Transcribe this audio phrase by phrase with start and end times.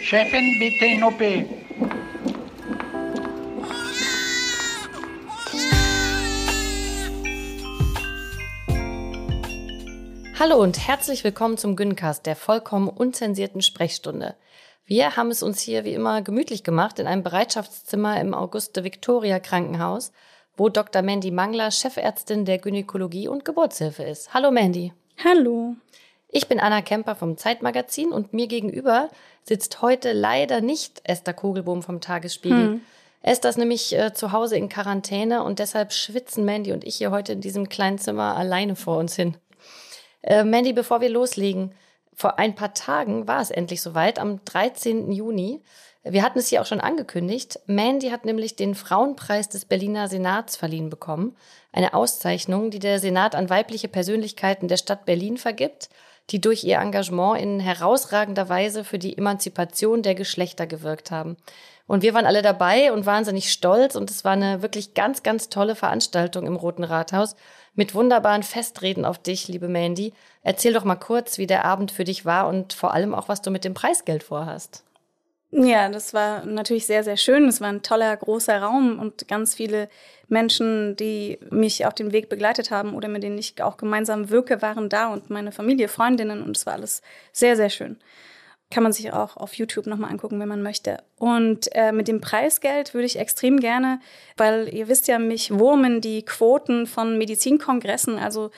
[0.00, 1.20] Chefin, bitte in OP.
[10.38, 14.34] Hallo und herzlich willkommen zum Güncast, der vollkommen unzensierten Sprechstunde.
[14.86, 19.40] Wir haben es uns hier wie immer gemütlich gemacht in einem Bereitschaftszimmer im Auguste Victoria
[19.40, 20.12] Krankenhaus,
[20.58, 21.02] wo Dr.
[21.02, 24.34] Mandy Mangler Chefärztin der Gynäkologie und Geburtshilfe ist.
[24.34, 24.92] Hallo Mandy.
[25.24, 25.76] Hallo.
[26.30, 29.08] Ich bin Anna Kemper vom Zeitmagazin und mir gegenüber
[29.44, 32.58] sitzt heute leider nicht Esther Kugelbohm vom Tagesspiegel.
[32.58, 32.80] Hm.
[33.22, 37.12] Esther ist nämlich äh, zu Hause in Quarantäne und deshalb schwitzen Mandy und ich hier
[37.12, 39.36] heute in diesem kleinen Zimmer alleine vor uns hin.
[40.22, 41.72] Äh, Mandy, bevor wir loslegen,
[42.14, 45.12] vor ein paar Tagen war es endlich soweit, am 13.
[45.12, 45.62] Juni.
[46.04, 47.60] Wir hatten es hier auch schon angekündigt.
[47.66, 51.36] Mandy hat nämlich den Frauenpreis des Berliner Senats verliehen bekommen.
[51.72, 55.90] Eine Auszeichnung, die der Senat an weibliche Persönlichkeiten der Stadt Berlin vergibt
[56.30, 61.36] die durch ihr Engagement in herausragender Weise für die Emanzipation der Geschlechter gewirkt haben.
[61.86, 65.48] Und wir waren alle dabei und wahnsinnig stolz und es war eine wirklich ganz, ganz
[65.48, 67.34] tolle Veranstaltung im Roten Rathaus
[67.74, 70.12] mit wunderbaren Festreden auf dich, liebe Mandy.
[70.42, 73.40] Erzähl doch mal kurz, wie der Abend für dich war und vor allem auch, was
[73.40, 74.84] du mit dem Preisgeld vorhast.
[75.50, 77.48] Ja, das war natürlich sehr, sehr schön.
[77.48, 79.88] Es war ein toller, großer Raum und ganz viele
[80.28, 84.60] Menschen, die mich auf den Weg begleitet haben oder mit denen ich auch gemeinsam wirke,
[84.60, 87.00] waren da und meine Familie, Freundinnen und es war alles
[87.32, 87.98] sehr, sehr schön.
[88.70, 90.98] Kann man sich auch auf YouTube nochmal angucken, wenn man möchte.
[91.16, 94.00] Und äh, mit dem Preisgeld würde ich extrem gerne,
[94.36, 98.50] weil ihr wisst ja, mich wurmen die Quoten von Medizinkongressen, also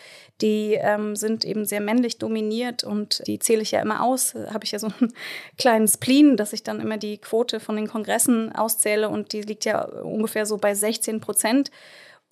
[0.42, 4.34] die ähm, sind eben sehr männlich dominiert und die zähle ich ja immer aus.
[4.34, 5.12] Habe ich ja so einen
[5.58, 9.64] kleinen Spleen, dass ich dann immer die Quote von den Kongressen auszähle und die liegt
[9.64, 11.70] ja ungefähr so bei 16 Prozent.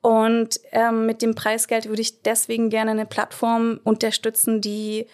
[0.01, 5.07] Und ähm, mit dem Preisgeld würde ich deswegen gerne eine Plattform unterstützen, die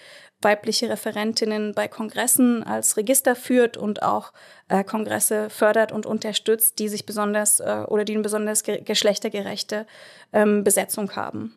[0.45, 4.33] weibliche Referentinnen bei Kongressen als Register führt und auch
[4.69, 9.87] äh, Kongresse fördert und unterstützt, die sich besonders äh, oder die eine besonders ge geschlechtergerechte
[10.33, 11.57] ähm, Besetzung haben.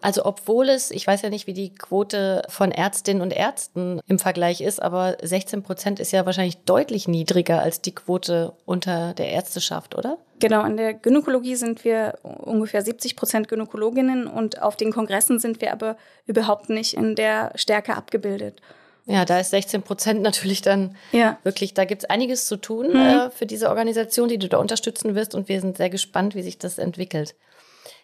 [0.00, 4.18] Also obwohl es, ich weiß ja nicht, wie die Quote von Ärztinnen und Ärzten im
[4.18, 9.30] Vergleich ist, aber 16 Prozent ist ja wahrscheinlich deutlich niedriger als die Quote unter der
[9.30, 10.18] Ärzteschaft, oder?
[10.38, 15.60] Genau, in der Gynäkologie sind wir ungefähr 70 Prozent Gynäkologinnen und auf den Kongressen sind
[15.60, 15.96] wir aber
[16.26, 18.60] überhaupt nicht in der Stärke abgebildet.
[19.06, 21.38] Ja, da ist 16 Prozent natürlich dann ja.
[21.42, 22.96] wirklich, da gibt es einiges zu tun mhm.
[22.96, 26.42] äh, für diese Organisation, die du da unterstützen wirst und wir sind sehr gespannt, wie
[26.42, 27.34] sich das entwickelt.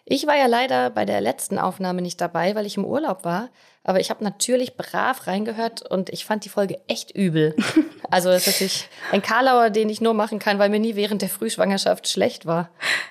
[0.05, 3.49] Ich war ja leider bei der letzten Aufnahme nicht dabei, weil ich im Urlaub war.
[3.83, 7.55] Aber ich habe natürlich brav reingehört und ich fand die Folge echt übel.
[8.09, 11.21] Also es ist natürlich ein Karlauer, den ich nur machen kann, weil mir nie während
[11.21, 12.69] der Frühschwangerschaft schlecht war.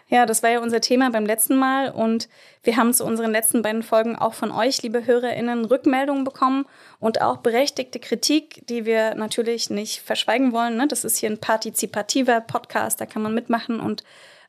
[0.08, 2.30] Ja, das war ja unser Thema beim letzten Mal und
[2.62, 6.64] wir haben zu unseren letzten beiden Folgen auch von euch, liebe HörerInnen, Rückmeldungen bekommen
[6.98, 10.78] und auch berechtigte Kritik, die wir natürlich nicht verschweigen wollen.
[10.78, 10.86] Ne?
[10.88, 14.02] Das ist hier ein partizipativer Podcast, da kann man mitmachen und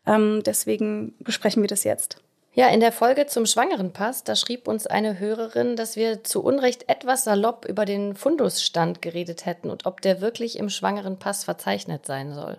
[0.08, 2.22] ähm, deswegen besprechen wir das jetzt.
[2.54, 6.90] Ja, in der Folge zum Schwangerenpass, da schrieb uns eine Hörerin, dass wir zu Unrecht
[6.90, 12.34] etwas salopp über den Fundusstand geredet hätten und ob der wirklich im Schwangerenpass verzeichnet sein
[12.34, 12.58] soll.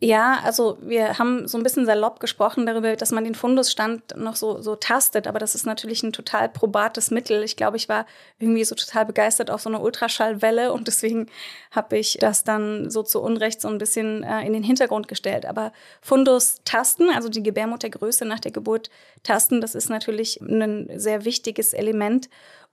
[0.00, 4.36] Ja, also wir haben so ein bisschen salopp gesprochen darüber, dass man den Fundusstand noch
[4.36, 7.42] so, so tastet, aber das ist natürlich ein total probates Mittel.
[7.42, 8.06] Ich glaube, ich war
[8.38, 11.26] irgendwie so total begeistert auf so eine Ultraschallwelle und deswegen
[11.72, 15.46] habe ich das dann so zu Unrecht so ein bisschen äh, in den Hintergrund gestellt.
[15.46, 18.90] Aber Fundus tasten, also die Gebärmuttergröße nach der Geburt
[19.24, 22.28] tasten, das ist natürlich ein sehr wichtiges Element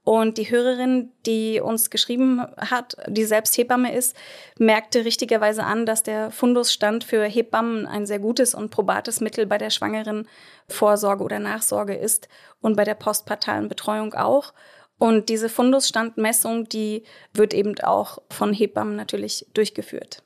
[0.06, 4.16] und die Hörerin, die uns geschrieben hat, die selbst Hebamme ist,
[4.60, 9.57] merkte richtigerweise an, dass der Fundusstand für Hebammen ein sehr gutes und probates Mittel bei
[9.57, 10.28] der schwangeren
[10.69, 12.30] Vorsorge oder Nachsorge ist
[12.62, 14.54] und bei der postpartalen Betreuung auch.
[15.00, 17.01] Und diese Fundusstandmessung, die
[17.34, 20.22] wird eben auch von Hebammen natürlich durchgeführt.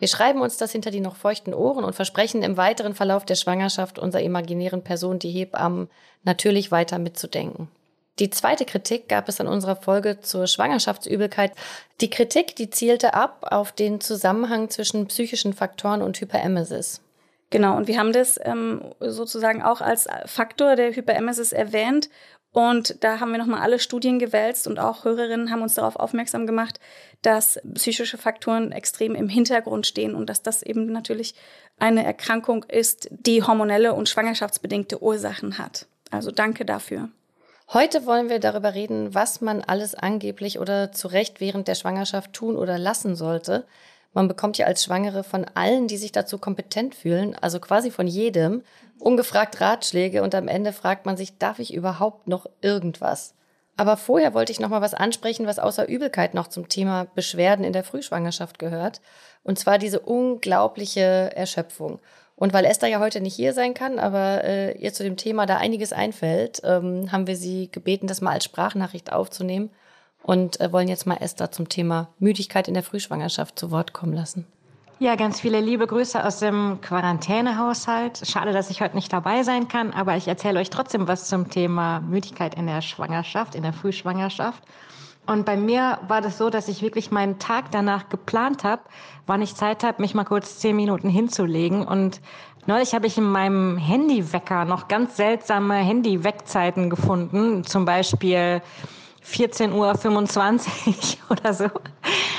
[0.00, 3.36] Wir schreiben uns das hinter die noch feuchten Ohren und versprechen im weiteren Verlauf der
[3.36, 5.88] Schwangerschaft unserer imaginären Person, die Hebammen,
[6.24, 7.70] natürlich weiter mitzudenken.
[8.20, 11.52] Die zweite Kritik gab es an unserer Folge zur Schwangerschaftsübelkeit.
[12.00, 17.00] Die Kritik, die zielte ab auf den Zusammenhang zwischen psychischen Faktoren und Hyperemesis.
[17.50, 22.08] Genau, und wir haben das ähm, sozusagen auch als Faktor der Hyperemesis erwähnt.
[22.52, 26.46] Und da haben wir nochmal alle Studien gewälzt und auch Hörerinnen haben uns darauf aufmerksam
[26.46, 26.78] gemacht,
[27.22, 31.34] dass psychische Faktoren extrem im Hintergrund stehen und dass das eben natürlich
[31.80, 35.86] eine Erkrankung ist, die hormonelle und schwangerschaftsbedingte Ursachen hat.
[36.12, 37.08] Also danke dafür.
[37.72, 42.32] Heute wollen wir darüber reden, was man alles angeblich oder zu Recht während der Schwangerschaft
[42.32, 43.66] tun oder lassen sollte.
[44.12, 48.06] Man bekommt ja als Schwangere von allen, die sich dazu kompetent fühlen, also quasi von
[48.06, 48.62] jedem,
[49.00, 53.34] ungefragt Ratschläge und am Ende fragt man sich, darf ich überhaupt noch irgendwas?
[53.76, 57.64] Aber vorher wollte ich noch mal was ansprechen, was außer Übelkeit noch zum Thema Beschwerden
[57.64, 59.00] in der Frühschwangerschaft gehört,
[59.42, 61.98] und zwar diese unglaubliche Erschöpfung.
[62.44, 65.46] Und weil Esther ja heute nicht hier sein kann, aber äh, ihr zu dem Thema
[65.46, 69.70] da einiges einfällt, ähm, haben wir sie gebeten, das mal als Sprachnachricht aufzunehmen
[70.22, 74.12] und äh, wollen jetzt mal Esther zum Thema Müdigkeit in der Frühschwangerschaft zu Wort kommen
[74.12, 74.46] lassen.
[74.98, 78.20] Ja, ganz viele liebe Grüße aus dem Quarantänehaushalt.
[78.26, 81.48] Schade, dass ich heute nicht dabei sein kann, aber ich erzähle euch trotzdem was zum
[81.48, 84.62] Thema Müdigkeit in der Schwangerschaft, in der Frühschwangerschaft.
[85.26, 88.82] Und bei mir war das so, dass ich wirklich meinen Tag danach geplant habe,
[89.26, 91.86] wann ich Zeit habe, mich mal kurz zehn Minuten hinzulegen.
[91.86, 92.20] Und
[92.66, 97.64] neulich habe ich in meinem Handywecker noch ganz seltsame Handyweckzeiten gefunden.
[97.64, 98.60] Zum Beispiel
[99.26, 101.70] 14.25 Uhr oder so.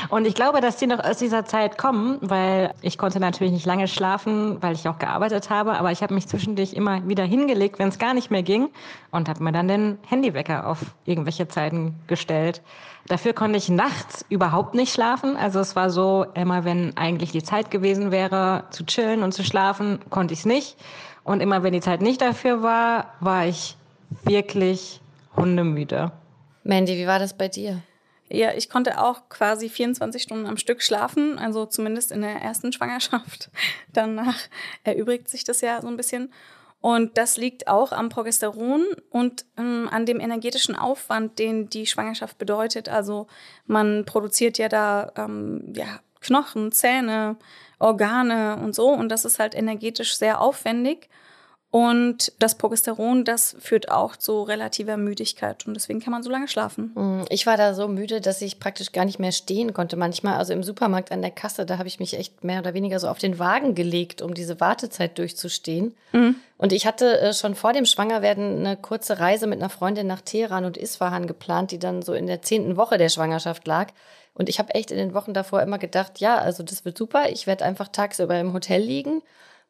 [0.09, 3.65] Und ich glaube, dass die noch aus dieser Zeit kommen, weil ich konnte natürlich nicht
[3.65, 7.79] lange schlafen, weil ich auch gearbeitet habe, aber ich habe mich zwischendurch immer wieder hingelegt,
[7.79, 8.69] wenn es gar nicht mehr ging
[9.11, 12.61] und habe mir dann den Handywecker auf irgendwelche Zeiten gestellt.
[13.07, 15.37] Dafür konnte ich nachts überhaupt nicht schlafen.
[15.37, 19.43] Also es war so, immer wenn eigentlich die Zeit gewesen wäre, zu chillen und zu
[19.43, 20.77] schlafen, konnte ich es nicht.
[21.23, 23.77] Und immer wenn die Zeit nicht dafür war, war ich
[24.23, 25.01] wirklich
[25.35, 26.11] hundemüde.
[26.63, 27.81] Mandy, wie war das bei dir?
[28.29, 32.73] Ja, ich konnte auch quasi 24 Stunden am Stück schlafen, also zumindest in der ersten
[32.73, 33.49] Schwangerschaft.
[33.93, 34.39] Danach
[34.83, 36.31] erübrigt sich das ja so ein bisschen.
[36.81, 42.37] Und das liegt auch am Progesteron und ähm, an dem energetischen Aufwand, den die Schwangerschaft
[42.37, 42.89] bedeutet.
[42.89, 43.27] Also
[43.65, 47.37] man produziert ja da ähm, ja, Knochen, Zähne,
[47.79, 48.89] Organe und so.
[48.89, 51.09] Und das ist halt energetisch sehr aufwendig.
[51.75, 56.47] Und das Progesteron, das führt auch zu relativer Müdigkeit und deswegen kann man so lange
[56.47, 56.93] schlafen.
[56.95, 59.97] Mm, ich war da so müde, dass ich praktisch gar nicht mehr stehen konnte.
[59.97, 62.97] Manchmal, also im Supermarkt an der Kasse, da habe ich mich echt mehr oder weniger
[63.01, 65.93] so auf den Wagen gelegt, um diese Wartezeit durchzustehen.
[66.13, 66.37] Mhm.
[66.57, 70.21] Und ich hatte äh, schon vor dem Schwangerwerden eine kurze Reise mit einer Freundin nach
[70.21, 73.91] Teheran und Isfahan geplant, die dann so in der zehnten Woche der Schwangerschaft lag.
[74.33, 77.31] Und ich habe echt in den Wochen davor immer gedacht, ja, also das wird super.
[77.31, 79.23] Ich werde einfach tagsüber im Hotel liegen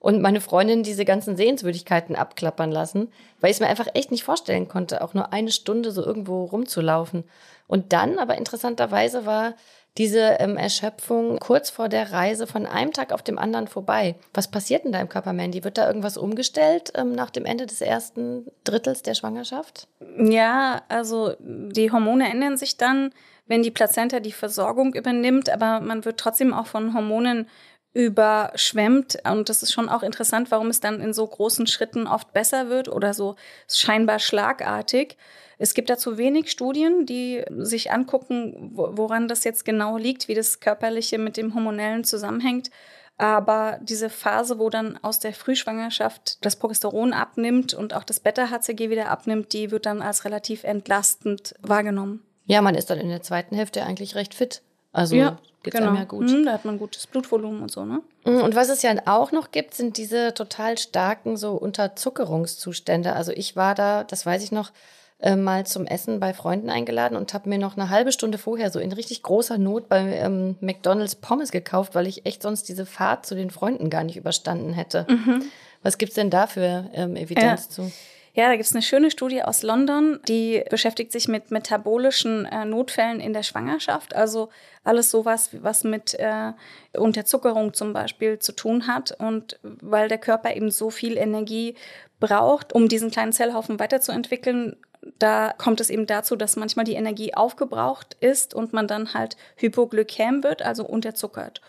[0.05, 3.11] und meine Freundin diese ganzen Sehenswürdigkeiten abklappern lassen,
[3.41, 6.43] weil ich es mir einfach echt nicht vorstellen konnte, auch nur eine Stunde so irgendwo
[6.43, 7.23] rumzulaufen.
[7.65, 9.55] Und dann aber interessanterweise war
[9.97, 14.13] diese ähm, Erschöpfung kurz vor der Reise von einem Tag auf dem anderen vorbei.
[14.31, 15.63] Was passiert in deinem Körper, Mandy?
[15.63, 19.87] Wird da irgendwas umgestellt ähm, nach dem Ende des ersten Drittels der Schwangerschaft?
[20.19, 23.11] Ja, also die Hormone ändern sich dann,
[23.47, 27.47] wenn die Plazenta die Versorgung übernimmt, aber man wird trotzdem auch von Hormonen
[27.95, 29.17] überschwemmt.
[29.23, 32.69] Und das ist schon auch interessant, warum es dann in so großen Schritten oft besser
[32.69, 33.37] wird oder so
[33.69, 35.17] scheinbar schlagartig.
[35.57, 40.59] Es gibt dazu wenig Studien, die sich angucken, woran das jetzt genau liegt, wie das
[40.59, 42.69] körperliche mit dem hormonellen zusammenhängt.
[43.17, 48.89] Aber diese Phase, wo dann aus der Frühschwangerschaft das Progesteron abnimmt und auch das Beta-HCG
[48.89, 52.25] wieder abnimmt, die wird dann als relativ entlastend wahrgenommen.
[52.43, 54.63] Ja, man ist dann in der zweiten Hälfte eigentlich recht fit.
[54.95, 55.89] Also ja, geht's genau.
[55.89, 56.29] einem ja gut.
[56.29, 58.01] Hm, da hat man gutes Blutvolumen und so, ne?
[58.23, 63.13] Hm, und was es ja auch noch gibt, sind diese total starken so Unterzuckerungszustände.
[63.13, 64.71] Also ich war da, das weiß ich noch,
[65.19, 68.71] äh, mal zum Essen bei Freunden eingeladen und habe mir noch eine halbe Stunde vorher
[68.71, 72.85] so in richtig großer Not bei ähm, McDonald's Pommes gekauft, weil ich echt sonst diese
[72.85, 75.05] Fahrt zu den Freunden gar nicht überstanden hätte.
[75.09, 75.43] Mhm.
[75.83, 77.69] Was gibt's denn da für ähm, Evidenz ja.
[77.69, 77.91] zu?
[78.35, 82.65] Ja, da gibt es eine schöne Studie aus London, die beschäftigt sich mit metabolischen äh,
[82.65, 84.13] Notfällen in der Schwangerschaft.
[84.13, 84.49] Also
[84.83, 86.51] alles sowas, was mit äh,
[86.97, 89.15] Unterzuckerung zum Beispiel zu tun hat.
[89.17, 91.75] Und weil der Körper eben so viel Energie
[92.19, 94.75] braucht, um diesen kleinen Zellhaufen weiterzuentwickeln,
[95.17, 99.37] da kommt es eben dazu, dass manchmal die Energie aufgebraucht ist und man dann halt
[99.55, 101.61] hypoglykäm wird, also unterzuckert.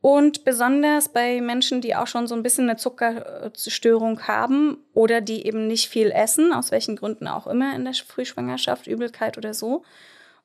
[0.00, 5.44] Und besonders bei Menschen, die auch schon so ein bisschen eine Zuckerstörung haben oder die
[5.44, 9.82] eben nicht viel essen, aus welchen Gründen auch immer in der Frühschwangerschaft, Übelkeit oder so.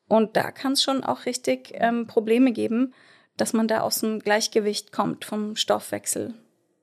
[0.08, 2.94] Und da kann es schon auch richtig ähm, Probleme geben,
[3.38, 6.34] dass man da aus dem Gleichgewicht kommt vom Stoffwechsel.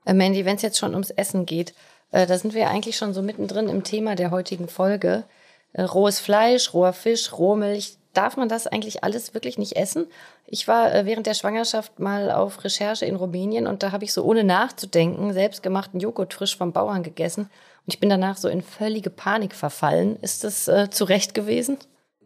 [0.07, 1.75] Äh, Mandy, wenn es jetzt schon ums Essen geht,
[2.13, 5.25] äh, da sind wir eigentlich schon so mittendrin im Thema der heutigen Folge.
[5.73, 7.97] äh, rohes Fleisch, roher Fisch, Rohmilch.
[8.13, 10.07] Darf man das eigentlich alles wirklich nicht essen?
[10.47, 14.13] Ich war äh, während der Schwangerschaft mal auf Recherche in Rumänien und da habe ich
[14.13, 18.63] so ohne nachzudenken selbstgemachten Joghurt frisch vom Bauern gegessen und ich bin danach so in
[18.63, 20.17] völlige Panik verfallen.
[20.23, 21.79] Ist das äh, zu Recht gewesen?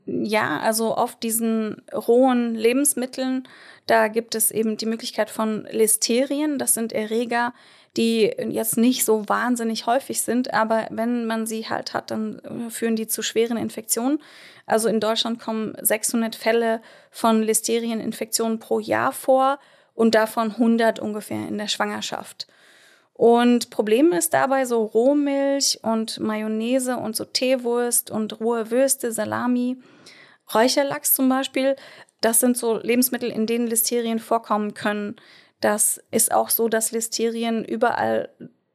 [0.06, 3.48] Ja, also auf diesen rohen Lebensmitteln,
[3.86, 6.58] da gibt es eben die Möglichkeit von Listerien.
[6.58, 7.54] Das sind Erreger,
[7.96, 12.70] die jetzt nicht so wahnsinnig häufig sind, aber wenn man sie halt hat, dann äh,
[12.70, 14.20] führen die zu schweren Infektionen.
[14.66, 19.58] Also in Deutschland kommen 600 Fälle von Listerieninfektionen pro Jahr vor
[19.94, 22.48] und davon 100 ungefähr in der Schwangerschaft.
[23.12, 29.76] Und Problem ist dabei so Rohmilch und Mayonnaise und so Teewurst und rohe Würste, Salami,
[30.52, 31.76] Räucherlachs zum Beispiel.
[32.20, 35.14] Das sind so Lebensmittel, in denen Listerien vorkommen können.
[35.64, 38.28] Das ist auch so, dass Listerien überall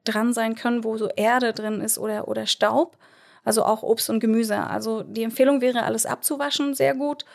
[0.06, 2.98] dran sein können, wo so Erde drin ist oder, oder Staub.
[3.44, 4.58] Also auch Obst und Gemüse.
[4.58, 7.26] Also die Empfehlung wäre, alles abzuwaschen, sehr gut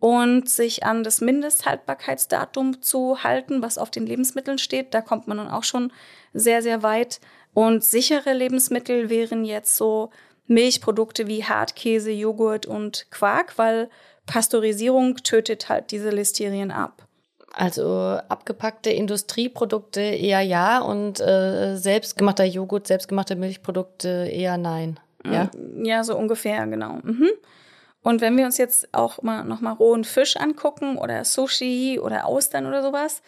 [0.00, 4.92] und sich an das Mindesthaltbarkeitsdatum zu halten, was auf den Lebensmitteln steht.
[4.94, 5.92] Da kommt man dann auch schon
[6.32, 7.20] sehr, sehr weit.
[7.52, 10.10] Und sichere Lebensmittel wären jetzt so
[10.48, 13.88] Milchprodukte wie Hartkäse, Joghurt und Quark, weil
[14.26, 17.06] Pasteurisierung tötet halt diese Listerien ab.
[17.56, 24.98] Also abgepackte Industrieprodukte eher ja und äh, selbstgemachter Joghurt, selbstgemachte Milchprodukte eher nein.
[25.24, 25.50] Ja,
[25.82, 26.98] ja so ungefähr, genau.
[27.02, 27.30] Mhm.
[28.02, 32.66] Und wenn wir uns jetzt auch mal nochmal rohen Fisch angucken oder Sushi oder Austern
[32.66, 33.22] oder sowas,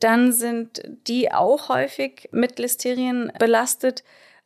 [0.00, 4.02] dann sind die auch häufig mit Listerien belastet,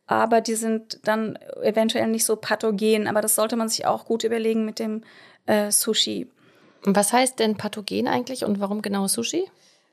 [0.07, 3.09] aber die sind dann eventuell nicht so pathogen.
[3.09, 5.03] Aber das sollte man sich auch gut überlegen mit dem
[5.47, 6.31] äh, Sushi.
[6.87, 9.51] Was heißt denn pathogen eigentlich und warum genau Sushi?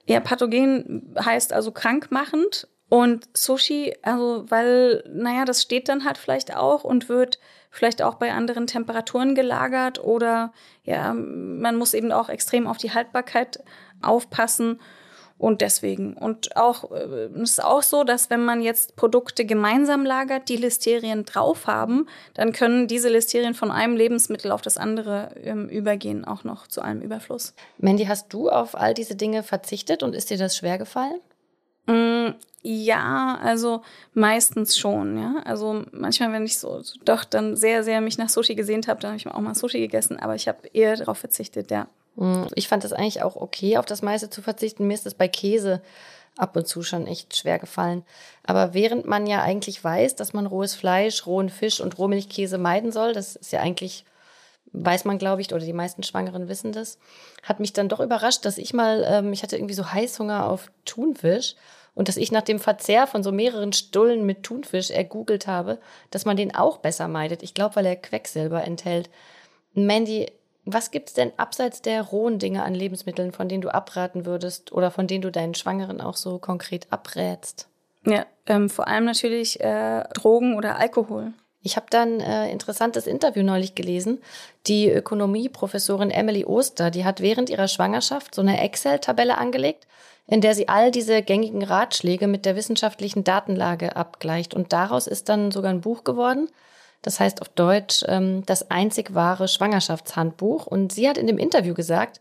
[0.07, 6.55] Ja, pathogen heißt also krankmachend und Sushi, also weil, naja, das steht dann halt vielleicht
[6.55, 7.39] auch und wird
[7.71, 12.93] vielleicht auch bei anderen Temperaturen gelagert oder ja, man muss eben auch extrem auf die
[12.93, 13.63] Haltbarkeit
[14.03, 14.79] aufpassen.
[15.43, 16.13] Und deswegen.
[16.13, 20.55] Und auch äh, es ist auch so, dass wenn man jetzt Produkte gemeinsam lagert, die
[20.55, 26.23] Listerien drauf haben, dann können diese Listerien von einem Lebensmittel auf das andere ähm, übergehen,
[26.23, 27.53] auch noch zu einem Überfluss.
[27.77, 31.19] Mandy, hast du auf all diese Dinge verzichtet und ist dir das schwer gefallen?
[31.87, 33.81] Mm, ja, also
[34.13, 35.41] meistens schon, ja.
[35.43, 39.09] Also manchmal, wenn ich so doch dann sehr, sehr mich nach Sushi gesehnt habe, dann
[39.09, 41.89] habe ich auch mal Sushi gegessen, aber ich habe eher darauf verzichtet, ja.
[42.15, 44.87] Mm, ich fand das eigentlich auch okay, auf das meiste zu verzichten.
[44.87, 45.81] Mir ist das bei Käse
[46.37, 48.03] ab und zu schon echt schwer gefallen.
[48.43, 52.91] Aber während man ja eigentlich weiß, dass man rohes Fleisch, rohen Fisch und Rohmilchkäse meiden
[52.91, 54.05] soll, das ist ja eigentlich,
[54.71, 56.97] weiß man, glaube ich, oder die meisten Schwangeren wissen das,
[57.43, 60.71] hat mich dann doch überrascht, dass ich mal, ähm, ich hatte irgendwie so Heißhunger auf
[60.85, 61.55] Thunfisch
[61.93, 65.77] und dass ich nach dem Verzehr von so mehreren Stullen mit Thunfisch ergoogelt habe,
[66.09, 67.43] dass man den auch besser meidet.
[67.43, 69.11] Ich glaube, weil er Quecksilber enthält.
[69.73, 70.31] Mandy,
[70.65, 74.91] was gibt's denn abseits der rohen Dinge an Lebensmitteln, von denen du abraten würdest oder
[74.91, 77.67] von denen du deinen Schwangeren auch so konkret abrätst?
[78.05, 81.33] Ja, ähm, vor allem natürlich äh, Drogen oder Alkohol.
[81.61, 84.21] Ich habe dann äh, interessantes Interview neulich gelesen.
[84.67, 89.87] Die Ökonomieprofessorin Emily Oster, die hat während ihrer Schwangerschaft so eine Excel-Tabelle angelegt
[90.27, 94.53] in der sie all diese gängigen Ratschläge mit der wissenschaftlichen Datenlage abgleicht.
[94.53, 96.49] Und daraus ist dann sogar ein Buch geworden.
[97.03, 100.65] Das heißt auf Deutsch ähm, das einzig wahre Schwangerschaftshandbuch.
[100.65, 102.19] Und sie hat in dem Interview gesagt,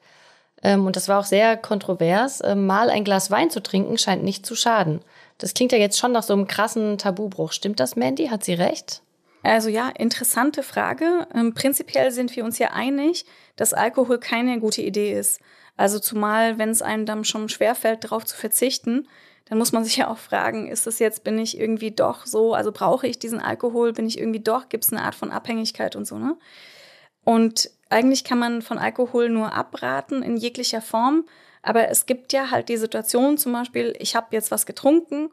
[0.63, 4.23] ähm, und das war auch sehr kontrovers, äh, mal ein Glas Wein zu trinken scheint
[4.23, 5.01] nicht zu schaden.
[5.39, 7.53] Das klingt ja jetzt schon nach so einem krassen Tabubruch.
[7.53, 8.27] Stimmt das, Mandy?
[8.27, 9.03] Hat sie recht?
[9.43, 11.27] Also ja, interessante Frage.
[11.35, 13.25] Ähm, prinzipiell sind wir uns ja einig,
[13.57, 15.41] dass Alkohol keine gute Idee ist.
[15.77, 19.09] Also zumal, wenn es einem dann schon schwerfällt, darauf zu verzichten,
[19.53, 22.55] dann muss man sich ja auch fragen, ist es jetzt, bin ich irgendwie doch so,
[22.55, 25.95] also brauche ich diesen Alkohol, bin ich irgendwie doch, gibt es eine Art von Abhängigkeit
[25.95, 26.39] und so, ne?
[27.23, 31.27] Und eigentlich kann man von Alkohol nur abraten in jeglicher Form,
[31.61, 35.29] aber es gibt ja halt die Situation, zum Beispiel, ich habe jetzt was getrunken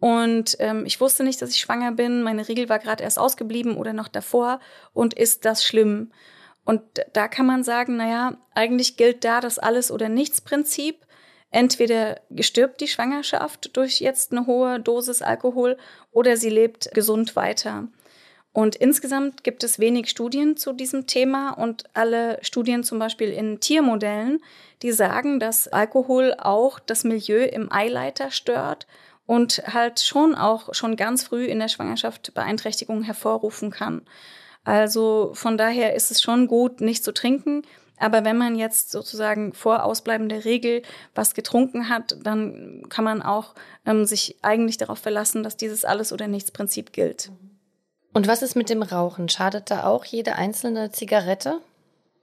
[0.00, 3.76] und ähm, ich wusste nicht, dass ich schwanger bin, meine Regel war gerade erst ausgeblieben
[3.76, 4.58] oder noch davor
[4.94, 6.10] und ist das schlimm?
[6.64, 11.06] Und da kann man sagen, naja, eigentlich gilt da das Alles- oder Nichts-Prinzip.
[11.50, 15.76] Entweder stirbt die Schwangerschaft durch jetzt eine hohe Dosis Alkohol
[16.12, 17.88] oder sie lebt gesund weiter.
[18.52, 23.60] Und insgesamt gibt es wenig Studien zu diesem Thema und alle Studien zum Beispiel in
[23.60, 24.40] Tiermodellen,
[24.82, 28.88] die sagen, dass Alkohol auch das Milieu im Eileiter stört
[29.26, 34.02] und halt schon auch schon ganz früh in der Schwangerschaft Beeinträchtigungen hervorrufen kann.
[34.64, 37.62] Also von daher ist es schon gut, nicht zu trinken.
[38.00, 40.82] Aber wenn man jetzt sozusagen vor Ausbleiben der Regel
[41.14, 43.54] was getrunken hat, dann kann man auch
[43.84, 47.30] ähm, sich eigentlich darauf verlassen, dass dieses Alles- oder Nichts-Prinzip gilt.
[48.14, 49.28] Und was ist mit dem Rauchen?
[49.28, 51.60] Schadet da auch jede einzelne Zigarette?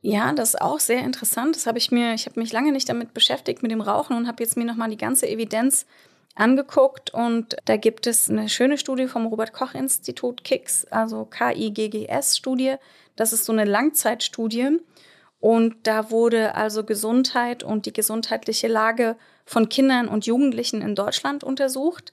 [0.01, 1.55] Ja, das ist auch sehr interessant.
[1.55, 4.27] Das habe ich mir, ich habe mich lange nicht damit beschäftigt mit dem Rauchen und
[4.27, 5.85] habe jetzt mir nochmal die ganze Evidenz
[6.33, 12.37] angeguckt und da gibt es eine schöne Studie vom Robert Koch Institut KIGS, also K-I-G-G-S
[12.37, 12.75] Studie.
[13.15, 14.79] Das ist so eine Langzeitstudie
[15.39, 19.15] und da wurde also Gesundheit und die gesundheitliche Lage
[19.45, 22.11] von Kindern und Jugendlichen in Deutschland untersucht.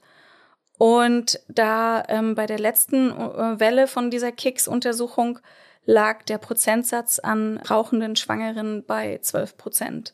[0.77, 5.39] Und da ähm, bei der letzten äh, Welle von dieser KICS-Untersuchung
[5.85, 10.13] lag der Prozentsatz an rauchenden Schwangeren bei 12 Prozent.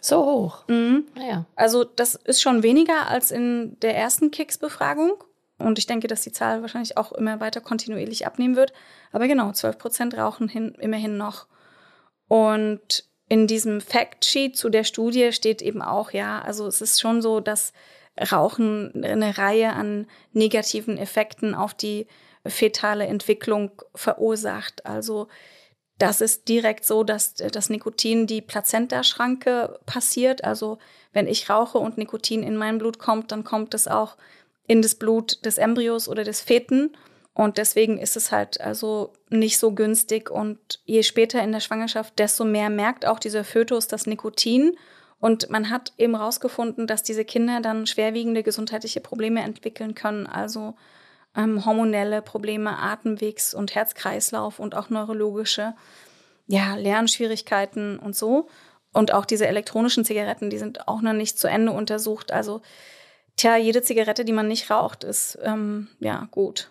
[0.00, 0.68] So hoch.
[0.68, 1.06] Mhm.
[1.14, 1.46] Naja.
[1.56, 5.24] Also das ist schon weniger als in der ersten KICS-Befragung.
[5.56, 8.72] Und ich denke, dass die Zahl wahrscheinlich auch immer weiter kontinuierlich abnehmen wird.
[9.12, 11.46] Aber genau, 12 Prozent rauchen hin, immerhin noch.
[12.34, 17.22] Und in diesem Factsheet zu der Studie steht eben auch, ja, also es ist schon
[17.22, 17.72] so, dass
[18.32, 22.08] Rauchen eine Reihe an negativen Effekten auf die
[22.44, 24.84] fetale Entwicklung verursacht.
[24.84, 25.28] Also
[25.98, 30.42] das ist direkt so, dass das Nikotin die Plazentaschranke passiert.
[30.42, 30.78] Also
[31.12, 34.16] wenn ich rauche und Nikotin in mein Blut kommt, dann kommt es auch
[34.66, 36.96] in das Blut des Embryos oder des Feten.
[37.34, 40.30] Und deswegen ist es halt also nicht so günstig.
[40.30, 44.76] Und je später in der Schwangerschaft, desto mehr merkt auch dieser Fötus das Nikotin.
[45.18, 50.28] Und man hat eben herausgefunden, dass diese Kinder dann schwerwiegende gesundheitliche Probleme entwickeln können.
[50.28, 50.74] Also
[51.36, 55.74] ähm, hormonelle Probleme, Atemwegs- und Herzkreislauf und auch neurologische,
[56.46, 58.48] ja, Lernschwierigkeiten und so.
[58.92, 62.30] Und auch diese elektronischen Zigaretten, die sind auch noch nicht zu Ende untersucht.
[62.30, 62.62] Also,
[63.36, 66.70] tja, jede Zigarette, die man nicht raucht, ist ähm, ja gut.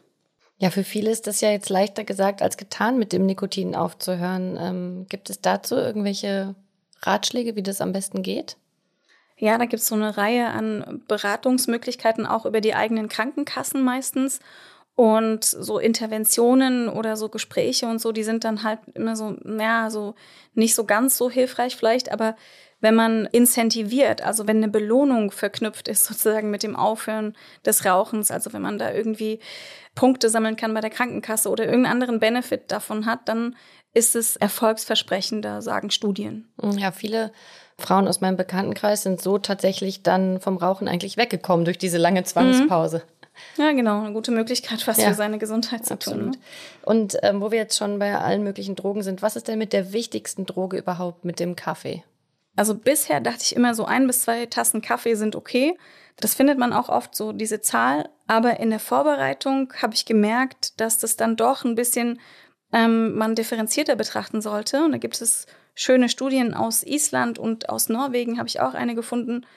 [0.63, 4.57] Ja, für viele ist das ja jetzt leichter gesagt als getan, mit dem Nikotin aufzuhören.
[4.57, 6.55] Ähm, gibt es dazu irgendwelche
[7.01, 8.55] Ratschläge, wie das am besten geht?
[9.35, 14.39] Ja, da gibt es so eine Reihe an Beratungsmöglichkeiten, auch über die eigenen Krankenkassen meistens.
[14.95, 19.89] Und so Interventionen oder so Gespräche und so, die sind dann halt immer so, naja,
[19.89, 20.15] so
[20.53, 22.37] nicht so ganz so hilfreich vielleicht, aber
[22.83, 27.33] wenn man incentiviert, also wenn eine Belohnung verknüpft ist sozusagen mit dem Aufhören
[27.65, 29.39] des Rauchens, also wenn man da irgendwie
[29.95, 33.55] Punkte sammeln kann bei der Krankenkasse oder irgendeinen anderen Benefit davon hat, dann
[33.93, 36.49] ist es erfolgsversprechender, sagen Studien.
[36.61, 37.31] Ja, viele
[37.77, 42.25] Frauen aus meinem Bekanntenkreis sind so tatsächlich dann vom Rauchen eigentlich weggekommen durch diese lange
[42.25, 42.97] Zwangspause.
[42.97, 43.63] Mhm.
[43.63, 46.21] Ja, genau, eine gute Möglichkeit, was ja, für seine Gesundheit zu absolut.
[46.21, 46.31] tun.
[46.31, 46.37] Ne?
[46.83, 49.71] Und ähm, wo wir jetzt schon bei allen möglichen Drogen sind, was ist denn mit
[49.71, 52.03] der wichtigsten Droge überhaupt, mit dem Kaffee?
[52.55, 55.77] Also bisher dachte ich immer, so ein bis zwei Tassen Kaffee sind okay.
[56.17, 58.09] Das findet man auch oft so, diese Zahl.
[58.27, 62.19] Aber in der Vorbereitung habe ich gemerkt, dass das dann doch ein bisschen
[62.71, 64.83] ähm, man differenzierter betrachten sollte.
[64.83, 68.93] Und da gibt es schöne Studien aus Island und aus Norwegen, habe ich auch eine
[68.93, 69.47] gefunden.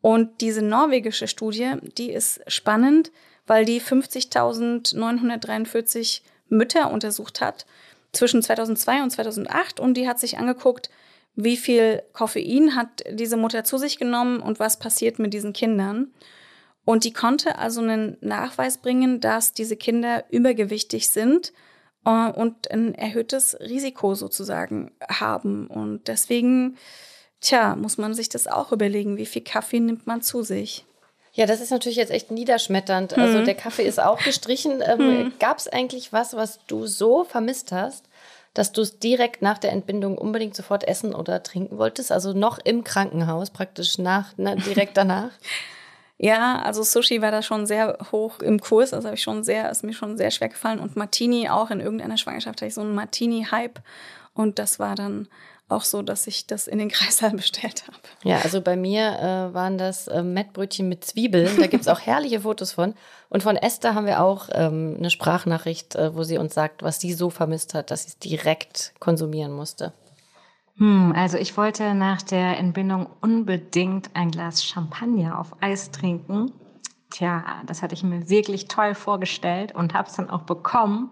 [0.00, 3.10] Und diese norwegische Studie, die ist spannend,
[3.46, 7.66] weil die 50.943 Mütter untersucht hat
[8.12, 10.90] zwischen 2002 und 2008 und die hat sich angeguckt,
[11.36, 16.12] wie viel Koffein hat diese Mutter zu sich genommen und was passiert mit diesen Kindern.
[16.84, 21.52] Und die konnte also einen Nachweis bringen, dass diese Kinder übergewichtig sind
[22.06, 25.66] äh, und ein erhöhtes Risiko sozusagen haben.
[25.66, 26.78] Und deswegen,
[27.40, 30.86] tja, muss man sich das auch überlegen, wie viel Kaffee nimmt man zu sich.
[31.34, 33.12] Ja, das ist natürlich jetzt echt niederschmetternd.
[33.12, 33.30] Also hm.
[33.30, 34.82] Also der Kaffee ist auch gestrichen.
[34.82, 35.32] Ähm, hm.
[35.38, 38.06] Gab es eigentlich was, was du so vermisst hast,
[38.56, 42.10] dass du es direkt nach der Entbindung unbedingt sofort essen oder trinken wolltest?
[42.10, 45.30] Also noch im Krankenhaus, praktisch nach, na, direkt danach?
[46.18, 48.94] ja, also Sushi war da schon sehr hoch im Kurs.
[48.94, 50.80] Also habe ich schon sehr, ist mir schon sehr schwer gefallen.
[50.80, 53.80] Und Martini auch in irgendeiner Schwangerschaft hatte ich so einen Martini-Hype.
[54.32, 55.28] Und das war dann
[55.68, 57.96] auch so, dass ich das in den Kreislauf bestellt habe.
[58.22, 61.58] Ja, also bei mir äh, waren das äh, Mettbrötchen mit Zwiebeln.
[61.58, 62.94] Da gibt es auch herrliche Fotos von.
[63.28, 67.00] Und von Esther haben wir auch ähm, eine Sprachnachricht, äh, wo sie uns sagt, was
[67.00, 69.92] sie so vermisst hat, dass sie es direkt konsumieren musste.
[70.76, 76.52] Hm, also ich wollte nach der Entbindung unbedingt ein Glas Champagner auf Eis trinken.
[77.10, 81.10] Tja, das hatte ich mir wirklich toll vorgestellt und habe es dann auch bekommen.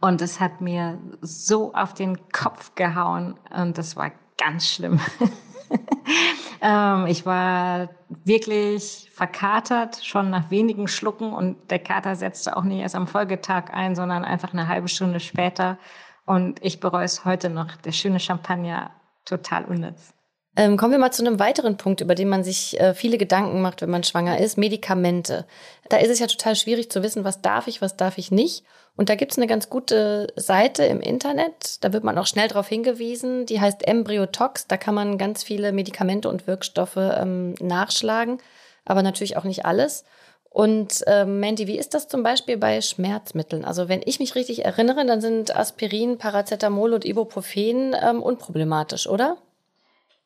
[0.00, 4.98] Und es hat mir so auf den Kopf gehauen und das war ganz schlimm.
[6.62, 7.90] ähm, ich war
[8.24, 13.70] wirklich verkatert, schon nach wenigen Schlucken und der Kater setzte auch nicht erst am Folgetag
[13.72, 15.78] ein, sondern einfach eine halbe Stunde später.
[16.24, 17.76] Und ich bereue es heute noch.
[17.76, 18.92] Der schöne Champagner,
[19.26, 20.14] total unnütz.
[20.56, 23.62] Ähm, kommen wir mal zu einem weiteren Punkt, über den man sich äh, viele Gedanken
[23.62, 25.46] macht, wenn man schwanger ist, Medikamente.
[25.88, 28.64] Da ist es ja total schwierig zu wissen, was darf ich, was darf ich nicht.
[28.96, 32.48] Und da gibt es eine ganz gute Seite im Internet, da wird man auch schnell
[32.48, 34.66] darauf hingewiesen, die heißt Embryotox.
[34.66, 38.38] Da kann man ganz viele Medikamente und Wirkstoffe ähm, nachschlagen,
[38.84, 40.04] aber natürlich auch nicht alles.
[40.50, 43.64] Und äh, Mandy, wie ist das zum Beispiel bei Schmerzmitteln?
[43.64, 49.38] Also wenn ich mich richtig erinnere, dann sind Aspirin, Paracetamol und Ibuprofen ähm, unproblematisch, oder?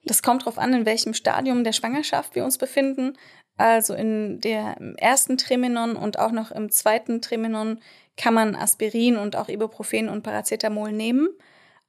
[0.05, 3.18] Das kommt darauf an, in welchem Stadium der Schwangerschaft wir uns befinden.
[3.57, 7.81] Also in der ersten Trimenon und auch noch im zweiten Trimenon
[8.16, 11.29] kann man Aspirin und auch Ibuprofen und Paracetamol nehmen.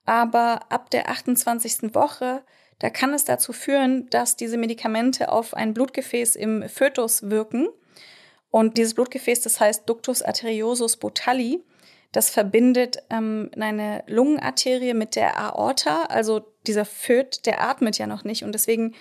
[0.05, 1.93] Aber ab der 28.
[1.95, 2.43] Woche,
[2.79, 7.67] da kann es dazu führen, dass diese Medikamente auf ein Blutgefäß im Fötus wirken
[8.55, 11.61] und dieses Blutgefäß, das heißt Ductus arteriosus botalli,
[12.11, 16.03] das verbindet ähm, eine Lungenarterie mit der Aorta.
[16.03, 18.95] Also dieser Föt, der atmet ja noch nicht und deswegen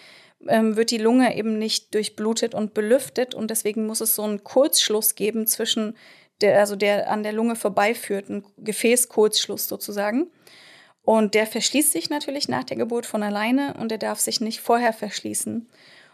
[0.48, 4.42] ähm, wird die Lunge eben nicht durchblutet und belüftet und deswegen muss es so einen
[4.42, 5.96] Kurzschluss geben zwischen
[6.40, 10.30] der, also der an der Lunge vorbeiführt, ein Gefäßkurzschluss sozusagen.
[11.02, 14.60] Und der verschließt sich natürlich nach der Geburt von alleine und der darf sich nicht
[14.60, 15.68] vorher verschließen.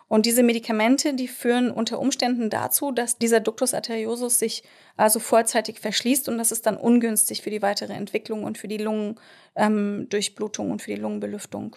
[0.08, 4.64] Und diese Medikamente, die führen unter Umständen dazu, dass dieser Ductus arteriosus sich
[4.96, 8.78] also vorzeitig verschließt und das ist dann ungünstig für die weitere Entwicklung und für die
[8.78, 11.76] Lungendurchblutung ähm, und für die Lungenbelüftung.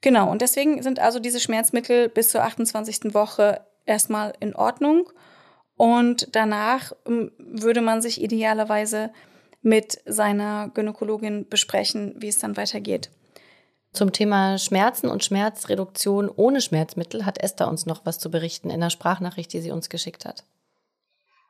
[0.00, 3.12] Genau, und deswegen sind also diese Schmerzmittel bis zur 28.
[3.12, 5.10] Woche erstmal in Ordnung.
[5.76, 9.10] Und danach ähm, würde man sich idealerweise
[9.62, 13.10] mit seiner Gynäkologin besprechen, wie es dann weitergeht.
[13.92, 18.80] Zum Thema Schmerzen und Schmerzreduktion ohne Schmerzmittel hat Esther uns noch was zu berichten in
[18.80, 20.44] der Sprachnachricht, die sie uns geschickt hat.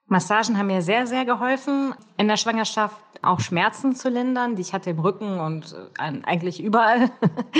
[0.06, 4.72] Massagen haben mir sehr, sehr geholfen, in der Schwangerschaft auch Schmerzen zu lindern, die ich
[4.72, 7.10] hatte im Rücken und äh, eigentlich überall.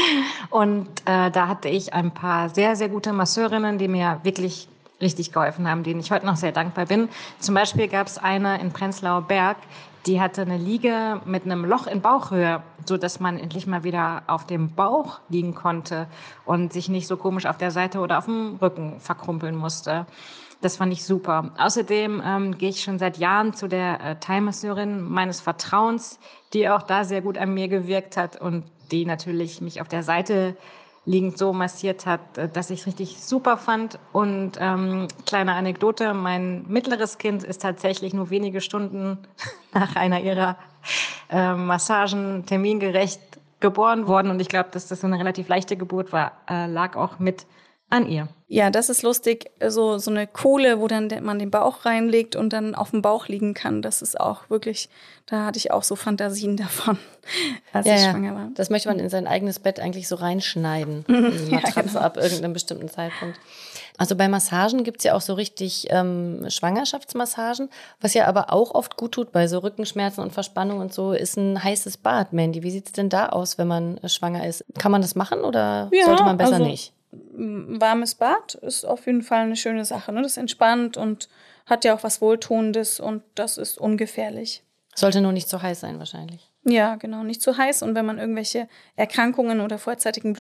[0.51, 4.69] und äh, da hatte ich ein paar sehr, sehr gute Masseurinnen, die mir wirklich
[5.01, 7.09] richtig geholfen haben, denen ich heute noch sehr dankbar bin.
[7.39, 9.59] Zum Beispiel gab es eine in Prenzlauer Berg,
[10.07, 14.23] die hatte eine Liege mit einem Loch in Bauchhöhe, so dass man endlich mal wieder
[14.29, 16.07] auf dem Bauch liegen konnte
[16.45, 20.07] und sich nicht so komisch auf der Seite oder auf dem Rücken verkrumpeln musste.
[20.61, 21.51] Das fand ich super.
[21.59, 26.19] Außerdem ähm, gehe ich schon seit Jahren zu der äh, Thai-Masseurin meines Vertrauens,
[26.53, 30.03] die auch da sehr gut an mir gewirkt hat und die natürlich mich auf der
[30.03, 30.57] Seite
[31.07, 33.99] liegend so massiert hat, äh, dass ich richtig super fand.
[34.13, 39.19] Und ähm, kleine Anekdote, mein mittleres Kind ist tatsächlich nur wenige Stunden
[39.73, 40.57] nach einer ihrer
[41.31, 43.21] äh, Massagen termingerecht
[43.61, 44.31] geboren worden.
[44.31, 47.47] Und ich glaube, dass das eine relativ leichte Geburt war, äh, lag auch mit
[47.89, 48.29] an ihr.
[48.49, 49.51] Ja, das ist lustig.
[49.67, 53.27] So, so eine Kohle, wo dann man den Bauch reinlegt und dann auf dem Bauch
[53.27, 53.83] liegen kann.
[53.83, 54.89] Das ist auch wirklich,
[55.27, 56.99] da hatte ich auch so Fantasien davon,
[57.73, 58.51] als ja, ich schwanger war.
[58.55, 61.05] Das möchte man in sein eigenes Bett eigentlich so reinschneiden.
[61.09, 62.01] Die Matratze ja, genau.
[62.01, 63.39] ab irgendeinem bestimmten Zeitpunkt.
[63.99, 67.71] Also bei Massagen gibt's ja auch so richtig ähm, Schwangerschaftsmassagen.
[68.01, 71.37] Was ja aber auch oft gut tut bei so Rückenschmerzen und Verspannung und so, ist
[71.37, 72.63] ein heißes Bad, Mandy.
[72.63, 74.65] Wie sieht's denn da aus, wenn man äh, schwanger ist?
[74.79, 76.93] Kann man das machen oder ja, sollte man besser also, nicht?
[77.11, 80.13] Warmes Bad ist auf jeden Fall eine schöne Sache.
[80.13, 80.23] Ne?
[80.23, 81.29] Das entspannt und
[81.67, 84.63] hat ja auch was Wohltuendes und das ist ungefährlich.
[84.95, 86.51] Sollte nur nicht zu heiß sein, wahrscheinlich.
[86.65, 87.83] Ja, genau, nicht zu heiß.
[87.83, 90.37] Und wenn man irgendwelche Erkrankungen oder vorzeitigen.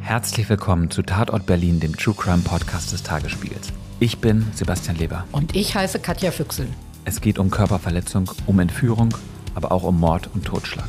[0.00, 3.72] Herzlich willkommen zu Tatort Berlin, dem True Crime Podcast des Tagesspiegels.
[4.00, 5.26] Ich bin Sebastian Leber.
[5.32, 6.68] Und ich heiße Katja Füchsel.
[7.06, 9.14] Es geht um Körperverletzung, um Entführung,
[9.54, 10.88] aber auch um Mord und Totschlag.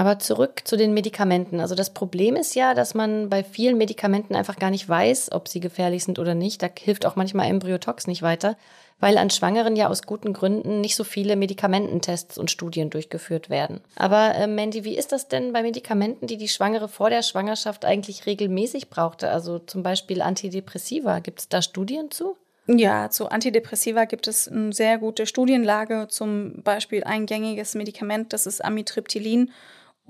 [0.00, 1.60] Aber zurück zu den Medikamenten.
[1.60, 5.46] Also das Problem ist ja, dass man bei vielen Medikamenten einfach gar nicht weiß, ob
[5.46, 6.62] sie gefährlich sind oder nicht.
[6.62, 8.56] Da hilft auch manchmal Embryotox nicht weiter,
[8.98, 13.82] weil an Schwangeren ja aus guten Gründen nicht so viele Medikamententests und Studien durchgeführt werden.
[13.94, 17.84] Aber äh, Mandy, wie ist das denn bei Medikamenten, die die Schwangere vor der Schwangerschaft
[17.84, 19.28] eigentlich regelmäßig brauchte?
[19.28, 21.18] Also zum Beispiel Antidepressiva.
[21.18, 22.38] Gibt es da Studien zu?
[22.68, 26.06] Ja, zu Antidepressiva gibt es eine sehr gute Studienlage.
[26.08, 29.50] Zum Beispiel ein gängiges Medikament, das ist Amitriptylin.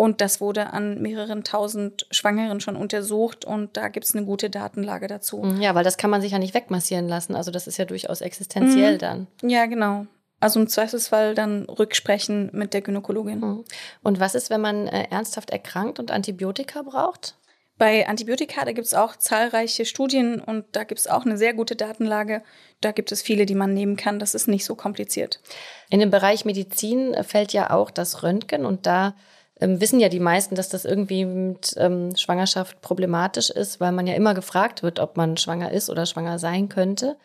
[0.00, 4.48] Und das wurde an mehreren tausend Schwangeren schon untersucht und da gibt es eine gute
[4.48, 5.42] Datenlage dazu.
[5.42, 7.34] Mhm, ja, weil das kann man sich ja nicht wegmassieren lassen.
[7.34, 8.98] Also das ist ja durchaus existenziell mhm.
[8.98, 9.26] dann.
[9.42, 10.06] Ja, genau.
[10.40, 13.40] Also im Zweifelsfall dann rücksprechen mit der Gynäkologin.
[13.40, 13.64] Mhm.
[14.02, 17.36] Und was ist, wenn man äh, ernsthaft erkrankt und Antibiotika braucht?
[17.76, 21.52] Bei Antibiotika, da gibt es auch zahlreiche Studien und da gibt es auch eine sehr
[21.52, 22.42] gute Datenlage.
[22.80, 24.18] Da gibt es viele, die man nehmen kann.
[24.18, 25.42] Das ist nicht so kompliziert.
[25.90, 29.14] In dem Bereich Medizin fällt ja auch das Röntgen und da
[29.60, 34.06] ähm, wissen ja die meisten, dass das irgendwie mit ähm, Schwangerschaft problematisch ist, weil man
[34.06, 37.16] ja immer gefragt wird, ob man schwanger ist oder schwanger sein könnte,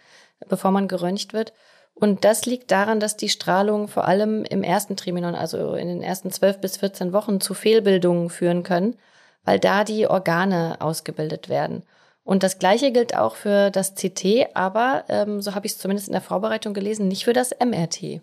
[0.50, 1.54] bevor man geröntgt wird.
[1.94, 6.02] Und das liegt daran, dass die Strahlung vor allem im ersten Triminon, also in den
[6.04, 8.98] ersten 12 bis 14 Wochen, zu Fehlbildungen führen können,
[9.46, 11.84] weil da die Organe ausgebildet werden.
[12.26, 16.08] Und das Gleiche gilt auch für das CT, aber ähm, so habe ich es zumindest
[16.10, 18.22] in der Vorbereitung gelesen, nicht für das MRT.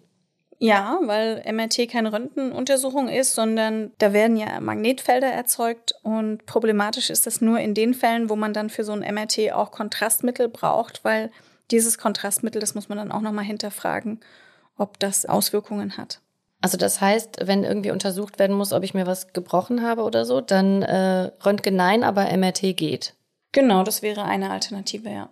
[0.64, 7.26] Ja, weil MRT keine Röntgenuntersuchung ist, sondern da werden ja Magnetfelder erzeugt und problematisch ist
[7.26, 11.04] das nur in den Fällen, wo man dann für so ein MRT auch Kontrastmittel braucht,
[11.04, 11.32] weil
[11.72, 14.20] dieses Kontrastmittel, das muss man dann auch nochmal hinterfragen,
[14.76, 16.20] ob das Auswirkungen hat.
[16.60, 20.24] Also das heißt, wenn irgendwie untersucht werden muss, ob ich mir was gebrochen habe oder
[20.24, 23.14] so, dann äh, Röntgen nein, aber MRT geht.
[23.50, 25.28] Genau, das wäre eine Alternative, ja.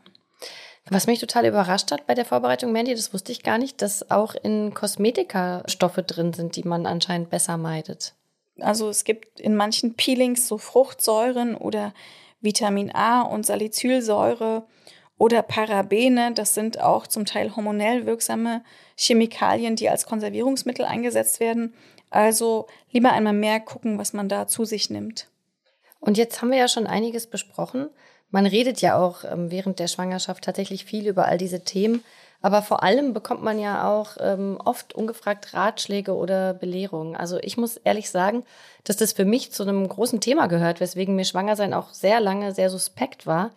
[0.90, 4.10] Was mich total überrascht hat bei der Vorbereitung, Mandy, das wusste ich gar nicht, dass
[4.10, 8.14] auch in Kosmetika Stoffe drin sind, die man anscheinend besser meidet.
[8.58, 11.94] Also es gibt in manchen Peelings so Fruchtsäuren oder
[12.40, 14.64] Vitamin A und Salicylsäure
[15.16, 18.64] oder Parabene, das sind auch zum Teil hormonell wirksame
[18.96, 21.74] Chemikalien, die als Konservierungsmittel eingesetzt werden.
[22.08, 25.28] Also lieber einmal mehr gucken, was man da zu sich nimmt.
[26.00, 27.90] Und jetzt haben wir ja schon einiges besprochen.
[28.30, 32.04] Man redet ja auch ähm, während der Schwangerschaft tatsächlich viel über all diese Themen.
[32.42, 37.14] Aber vor allem bekommt man ja auch ähm, oft ungefragt Ratschläge oder Belehrungen.
[37.14, 38.44] Also ich muss ehrlich sagen,
[38.84, 42.54] dass das für mich zu einem großen Thema gehört, weswegen mir Schwangersein auch sehr lange
[42.54, 43.50] sehr suspekt war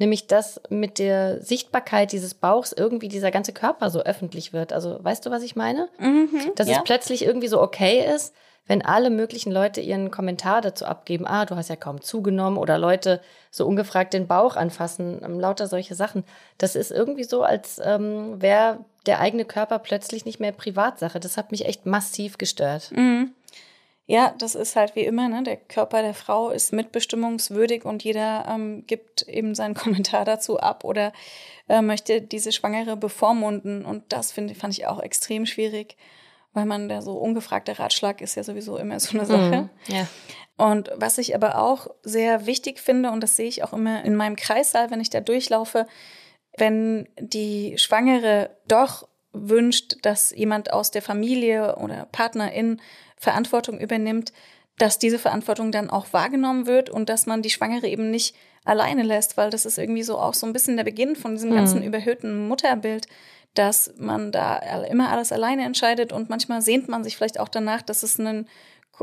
[0.00, 4.72] nämlich dass mit der Sichtbarkeit dieses Bauchs irgendwie dieser ganze Körper so öffentlich wird.
[4.72, 5.88] Also weißt du, was ich meine?
[5.98, 6.78] Mhm, dass ja.
[6.78, 8.34] es plötzlich irgendwie so okay ist,
[8.70, 12.78] wenn alle möglichen Leute ihren Kommentar dazu abgeben, ah, du hast ja kaum zugenommen oder
[12.78, 16.22] Leute so ungefragt den Bauch anfassen, ähm, lauter solche Sachen.
[16.56, 21.18] Das ist irgendwie so, als ähm, wäre der eigene Körper plötzlich nicht mehr Privatsache.
[21.18, 22.92] Das hat mich echt massiv gestört.
[22.94, 23.32] Mhm.
[24.06, 25.42] Ja, das ist halt wie immer, ne?
[25.42, 30.84] Der Körper der Frau ist mitbestimmungswürdig und jeder ähm, gibt eben seinen Kommentar dazu ab
[30.84, 31.12] oder
[31.68, 33.84] äh, möchte diese Schwangere bevormunden.
[33.84, 35.96] Und das finde fand ich auch extrem schwierig,
[36.52, 39.70] weil man der so ungefragte Ratschlag ist ja sowieso immer so eine Sache.
[39.88, 40.06] Mhm, ja.
[40.56, 44.14] Und was ich aber auch sehr wichtig finde, und das sehe ich auch immer in
[44.14, 45.86] meinem Kreissaal, wenn ich da durchlaufe,
[46.58, 52.80] wenn die Schwangere doch wünscht, dass jemand aus der Familie oder Partnerin
[53.16, 54.32] Verantwortung übernimmt,
[54.76, 58.34] dass diese Verantwortung dann auch wahrgenommen wird und dass man die Schwangere eben nicht
[58.64, 61.54] alleine lässt, weil das ist irgendwie so auch so ein bisschen der Beginn von diesem
[61.54, 61.86] ganzen mhm.
[61.86, 63.06] überhöhten Mutterbild,
[63.54, 67.82] dass man da immer alles alleine entscheidet und manchmal sehnt man sich vielleicht auch danach,
[67.82, 68.46] dass es ein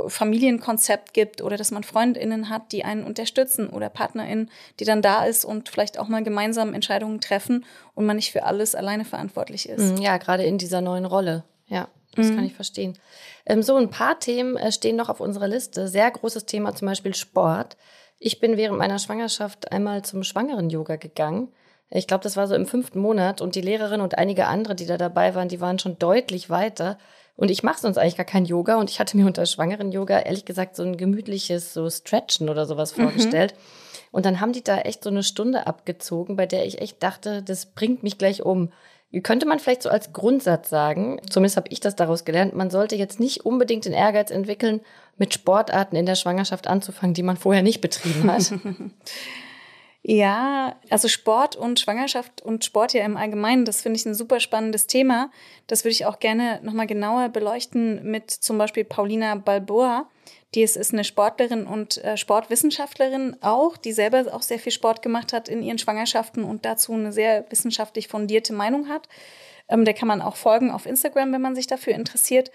[0.07, 5.25] Familienkonzept gibt oder dass man Freundinnen hat, die einen unterstützen oder Partnerinnen, die dann da
[5.25, 9.67] ist und vielleicht auch mal gemeinsam Entscheidungen treffen und man nicht für alles alleine verantwortlich
[9.67, 9.93] ist.
[9.93, 11.43] Mhm, ja, gerade in dieser neuen Rolle.
[11.67, 12.35] Ja, das mhm.
[12.35, 12.97] kann ich verstehen.
[13.45, 15.87] Ähm, so ein paar Themen äh, stehen noch auf unserer Liste.
[15.87, 17.77] Sehr großes Thema zum Beispiel Sport.
[18.19, 21.51] Ich bin während meiner Schwangerschaft einmal zum Schwangeren-Yoga gegangen.
[21.89, 24.85] Ich glaube, das war so im fünften Monat und die Lehrerin und einige andere, die
[24.85, 26.97] da dabei waren, die waren schon deutlich weiter.
[27.37, 30.43] Und ich mache sonst eigentlich gar kein Yoga und ich hatte mir unter Schwangeren-Yoga ehrlich
[30.43, 33.03] gesagt so ein gemütliches so Stretchen oder sowas mhm.
[33.03, 33.53] vorgestellt.
[33.53, 34.07] Mhm.
[34.11, 37.43] Und dann haben die da echt so eine Stunde abgezogen, bei der ich echt dachte,
[37.43, 38.71] das bringt mich gleich um.
[39.23, 42.95] Könnte man vielleicht so als Grundsatz sagen, zumindest habe ich das daraus gelernt, man sollte
[42.95, 44.81] jetzt nicht unbedingt den Ehrgeiz entwickeln,
[45.17, 48.53] mit Sportarten in der Schwangerschaft anzufangen, die man vorher nicht betrieben hat.
[50.09, 54.39] Ja, also Sport und Schwangerschaft und Sport ja im Allgemeinen, das finde ich ein super
[54.39, 55.29] spannendes Thema.
[55.67, 60.09] Das würde ich auch gerne nochmal genauer beleuchten mit zum Beispiel Paulina Balboa.
[60.55, 65.01] Die ist, ist eine Sportlerin und äh, Sportwissenschaftlerin auch, die selber auch sehr viel Sport
[65.01, 69.09] gemacht hat in ihren Schwangerschaften und dazu eine sehr wissenschaftlich fundierte Meinung hat.
[69.67, 72.49] Ähm, der kann man auch folgen auf Instagram, wenn man sich dafür interessiert.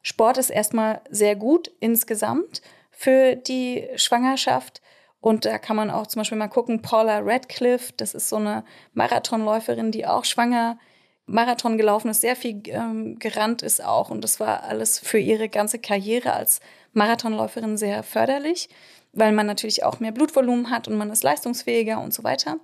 [0.00, 4.80] Sport ist erstmal sehr gut insgesamt für die Schwangerschaft.
[5.24, 8.62] Und da kann man auch zum Beispiel mal gucken, Paula Radcliffe, das ist so eine
[8.92, 10.78] Marathonläuferin, die auch schwanger
[11.24, 14.10] Marathon gelaufen ist, sehr viel ähm, gerannt ist auch.
[14.10, 16.60] Und das war alles für ihre ganze Karriere als
[16.92, 18.68] Marathonläuferin sehr förderlich,
[19.14, 22.58] weil man natürlich auch mehr Blutvolumen hat und man ist leistungsfähiger und so weiter.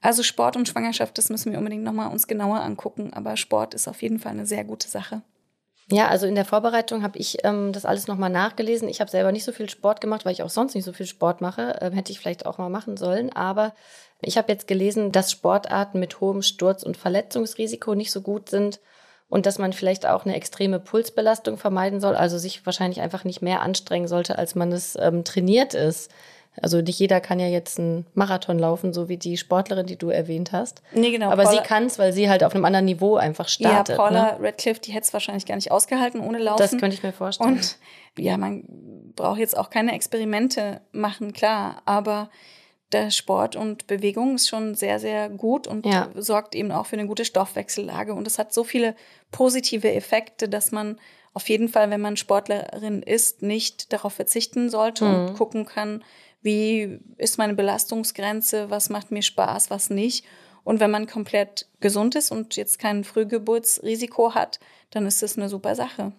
[0.00, 3.12] Also Sport und Schwangerschaft, das müssen wir unbedingt nochmal uns genauer angucken.
[3.12, 5.20] Aber Sport ist auf jeden Fall eine sehr gute Sache.
[5.90, 8.88] Ja, also in der Vorbereitung habe ich ähm, das alles nochmal nachgelesen.
[8.88, 11.06] Ich habe selber nicht so viel Sport gemacht, weil ich auch sonst nicht so viel
[11.06, 11.78] Sport mache.
[11.80, 13.32] Ähm, hätte ich vielleicht auch mal machen sollen.
[13.32, 13.74] Aber
[14.20, 18.80] ich habe jetzt gelesen, dass Sportarten mit hohem Sturz- und Verletzungsrisiko nicht so gut sind
[19.30, 23.40] und dass man vielleicht auch eine extreme Pulsbelastung vermeiden soll, also sich wahrscheinlich einfach nicht
[23.42, 26.10] mehr anstrengen sollte, als man es ähm, trainiert ist.
[26.62, 30.08] Also nicht jeder kann ja jetzt einen Marathon laufen, so wie die Sportlerin, die du
[30.10, 30.82] erwähnt hast.
[30.92, 31.30] Nee, genau.
[31.30, 33.96] Aber Paula, sie kann es, weil sie halt auf einem anderen Niveau einfach startet.
[33.96, 34.44] Ja, Paula ne?
[34.44, 36.58] Radcliffe, die hätte es wahrscheinlich gar nicht ausgehalten ohne Laufen.
[36.60, 37.54] Das könnte ich mir vorstellen.
[37.54, 37.78] Und
[38.18, 38.64] ja, man
[39.16, 42.30] braucht jetzt auch keine Experimente machen, klar, aber
[42.92, 46.08] der Sport und Bewegung ist schon sehr, sehr gut und Ja.
[46.14, 48.14] sorgt eben auch für eine gute Stoffwechsellage.
[48.14, 48.94] Und es hat so viele
[49.30, 50.98] positive Effekte, dass man
[51.34, 55.14] auf jeden Fall, wenn man Sportlerin ist, nicht darauf verzichten sollte Mhm.
[55.28, 56.02] und gucken kann,
[56.42, 60.24] wie ist meine Belastungsgrenze, was macht mir Spaß, was nicht.
[60.64, 65.48] Und wenn man komplett gesund ist und jetzt kein Frühgeburtsrisiko hat, dann ist das eine
[65.48, 66.12] super Sache.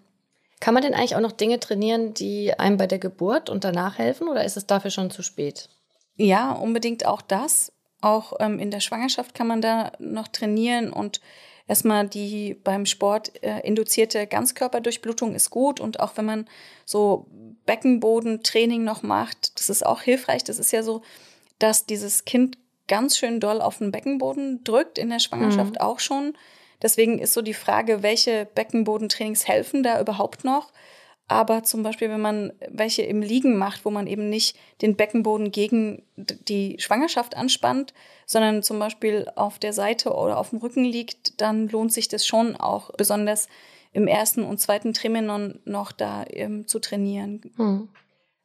[0.60, 3.97] Kann man denn eigentlich auch noch Dinge trainieren, die einem bei der Geburt und danach
[3.97, 5.69] helfen oder ist es dafür schon zu spät?
[6.17, 7.71] Ja, unbedingt auch das.
[8.01, 11.21] Auch ähm, in der Schwangerschaft kann man da noch trainieren und
[11.69, 16.47] erstmal die beim Sport äh, induzierte Ganzkörperdurchblutung ist gut und auch wenn man
[16.84, 17.27] so
[17.65, 20.43] Beckenbodentraining noch macht, das ist auch hilfreich.
[20.43, 21.03] Das ist ja so,
[21.60, 26.34] dass dieses Kind ganz schön doll auf den Beckenboden drückt, in der Schwangerschaft auch schon.
[26.82, 30.71] Deswegen ist so die Frage, welche Beckenbodentrainings helfen da überhaupt noch?
[31.29, 35.51] Aber zum Beispiel, wenn man welche im Liegen macht, wo man eben nicht den Beckenboden
[35.51, 37.93] gegen die Schwangerschaft anspannt,
[38.25, 42.25] sondern zum Beispiel auf der Seite oder auf dem Rücken liegt, dann lohnt sich das
[42.25, 43.47] schon auch besonders
[43.93, 47.41] im ersten und zweiten Trimenon noch da ähm, zu trainieren.
[47.57, 47.89] Hm.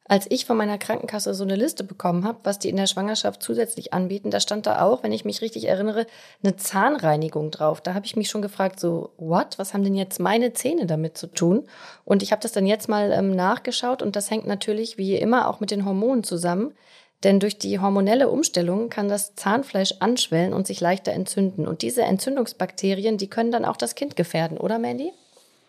[0.07, 3.41] Als ich von meiner Krankenkasse so eine Liste bekommen habe, was die in der Schwangerschaft
[3.41, 6.05] zusätzlich anbieten, da stand da auch, wenn ich mich richtig erinnere,
[6.43, 7.81] eine Zahnreinigung drauf.
[7.81, 9.57] Da habe ich mich schon gefragt, so, what?
[9.57, 11.65] Was haben denn jetzt meine Zähne damit zu tun?
[12.03, 15.49] Und ich habe das dann jetzt mal ähm, nachgeschaut und das hängt natürlich wie immer
[15.49, 16.75] auch mit den Hormonen zusammen.
[17.23, 21.67] Denn durch die hormonelle Umstellung kann das Zahnfleisch anschwellen und sich leichter entzünden.
[21.67, 25.11] Und diese Entzündungsbakterien, die können dann auch das Kind gefährden, oder Mandy?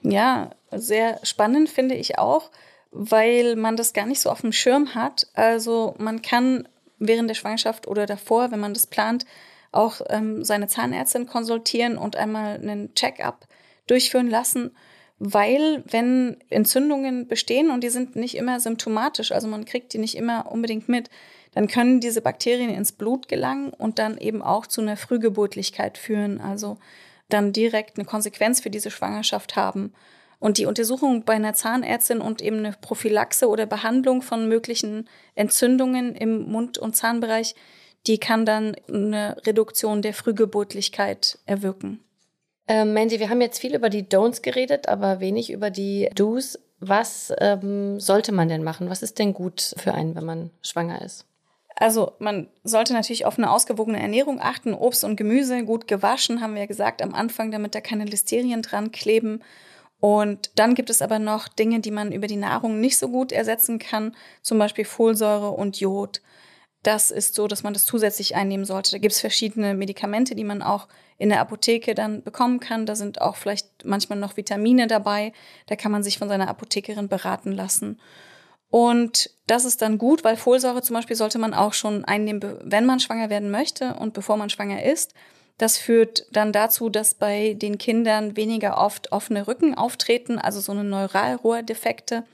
[0.03, 2.51] Ja, sehr spannend finde ich auch,
[2.91, 5.27] weil man das gar nicht so auf dem Schirm hat.
[5.35, 6.69] Also man kann
[6.99, 9.27] während der Schwangerschaft oder davor, wenn man das plant,
[9.73, 13.47] auch ähm, seine Zahnärztin konsultieren und einmal einen Check-up
[13.87, 14.75] durchführen lassen,
[15.19, 20.17] weil wenn Entzündungen bestehen und die sind nicht immer symptomatisch, also man kriegt die nicht
[20.17, 21.11] immer unbedingt mit,
[21.53, 26.41] dann können diese Bakterien ins Blut gelangen und dann eben auch zu einer Frühgeburtlichkeit führen,
[26.41, 26.79] also
[27.31, 29.95] dann direkt eine Konsequenz für diese Schwangerschaft haben.
[30.39, 36.15] Und die Untersuchung bei einer Zahnärztin und eben eine Prophylaxe oder Behandlung von möglichen Entzündungen
[36.15, 37.55] im Mund- und Zahnbereich,
[38.07, 42.01] die kann dann eine Reduktion der Frühgeburtlichkeit erwirken.
[42.69, 46.59] Ähm, Mandy, wir haben jetzt viel über die Don'ts geredet, aber wenig über die Do's.
[46.79, 48.91] Was ähm, sollte man denn machen?
[48.91, 51.25] Was ist denn gut für einen, wenn man schwanger ist?
[51.75, 54.75] Also man sollte natürlich auf eine ausgewogene Ernährung achten.
[54.75, 58.63] Obst und Gemüse gut gewaschen, haben wir ja gesagt am Anfang, damit da keine Listerien
[58.63, 59.43] dran kleben.
[60.01, 63.33] Und dann gibt es aber noch Dinge, die man über die Nahrung nicht so gut
[63.33, 66.21] ersetzen kann, zum Beispiel Folsäure und Jod.
[66.83, 68.93] Das ist so, dass man das zusätzlich einnehmen sollte.
[68.93, 70.87] Da gibt es verschiedene Medikamente, die man auch
[71.19, 72.87] in der Apotheke dann bekommen kann.
[72.87, 75.33] Da sind auch vielleicht manchmal noch Vitamine dabei.
[75.67, 77.99] Da kann man sich von seiner Apothekerin beraten lassen.
[78.69, 82.85] Und das ist dann gut, weil Folsäure zum Beispiel sollte man auch schon einnehmen, wenn
[82.85, 85.15] man schwanger werden möchte und bevor man schwanger ist.
[85.59, 90.73] Das führt dann dazu, dass bei den Kindern weniger oft offene Rücken auftreten, also so
[90.73, 92.25] eine Neuralrohrdefekte,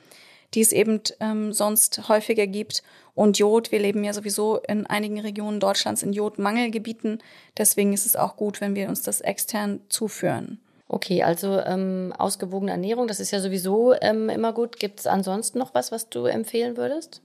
[0.54, 2.82] die es eben ähm, sonst häufiger gibt.
[3.14, 7.22] Und Jod, wir leben ja sowieso in einigen Regionen Deutschlands in Jodmangelgebieten.
[7.56, 10.60] Deswegen ist es auch gut, wenn wir uns das extern zuführen.
[10.88, 14.78] Okay, also ähm, ausgewogene Ernährung, das ist ja sowieso ähm, immer gut.
[14.78, 17.22] Gibt es ansonsten noch was, was du empfehlen würdest?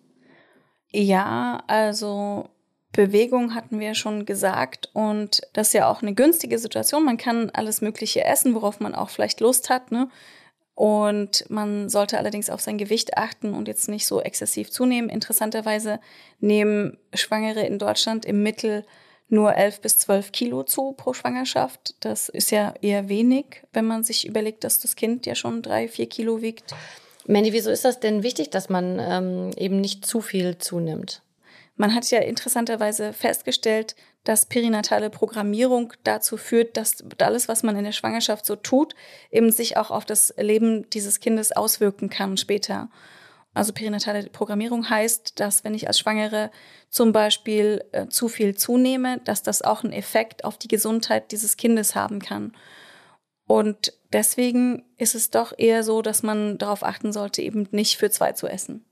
[0.91, 2.47] Ja, also
[2.91, 7.05] Bewegung hatten wir schon gesagt und das ist ja auch eine günstige Situation.
[7.05, 10.09] Man kann alles Mögliche essen, worauf man auch vielleicht Lust hat, ne?
[10.73, 15.09] Und man sollte allerdings auf sein Gewicht achten und jetzt nicht so exzessiv zunehmen.
[15.09, 15.99] Interessanterweise
[16.39, 18.85] nehmen Schwangere in Deutschland im Mittel
[19.27, 21.95] nur 11 bis 12 Kilo zu pro Schwangerschaft.
[22.01, 25.87] Das ist ja eher wenig, wenn man sich überlegt, dass das Kind ja schon drei,
[25.87, 26.75] vier Kilo wiegt.
[27.25, 31.23] Mandy, wieso ist das denn wichtig, dass man ähm, eben nicht zu viel zunimmt?
[31.77, 37.83] Man hat ja interessanterweise festgestellt, dass perinatale Programmierung dazu führt, dass alles, was man in
[37.83, 38.95] der Schwangerschaft so tut,
[39.31, 42.89] eben sich auch auf das Leben dieses Kindes auswirken kann später.
[43.53, 46.51] Also perinatale Programmierung heißt, dass wenn ich als Schwangere
[46.89, 51.57] zum Beispiel äh, zu viel zunehme, dass das auch einen Effekt auf die Gesundheit dieses
[51.57, 52.55] Kindes haben kann.
[53.47, 58.09] Und deswegen ist es doch eher so, dass man darauf achten sollte, eben nicht für
[58.09, 58.86] zwei zu essen.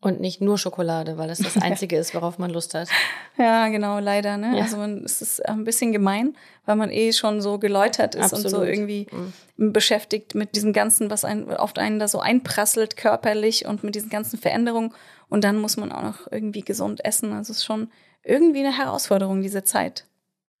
[0.00, 2.88] Und nicht nur Schokolade, weil das das Einzige ist, worauf man Lust hat.
[3.36, 4.36] Ja, genau, leider.
[4.36, 4.56] Ne?
[4.56, 4.62] Ja.
[4.62, 6.36] Also man, es ist ein bisschen gemein,
[6.66, 8.68] weil man eh schon so geläutert ist und so Absolut.
[8.68, 9.06] irgendwie
[9.56, 14.08] beschäftigt mit diesem Ganzen, was ein, auf einen da so einprasselt körperlich und mit diesen
[14.08, 14.94] ganzen Veränderungen.
[15.28, 17.32] Und dann muss man auch noch irgendwie gesund essen.
[17.32, 17.90] Also es ist schon
[18.22, 20.04] irgendwie eine Herausforderung, diese Zeit.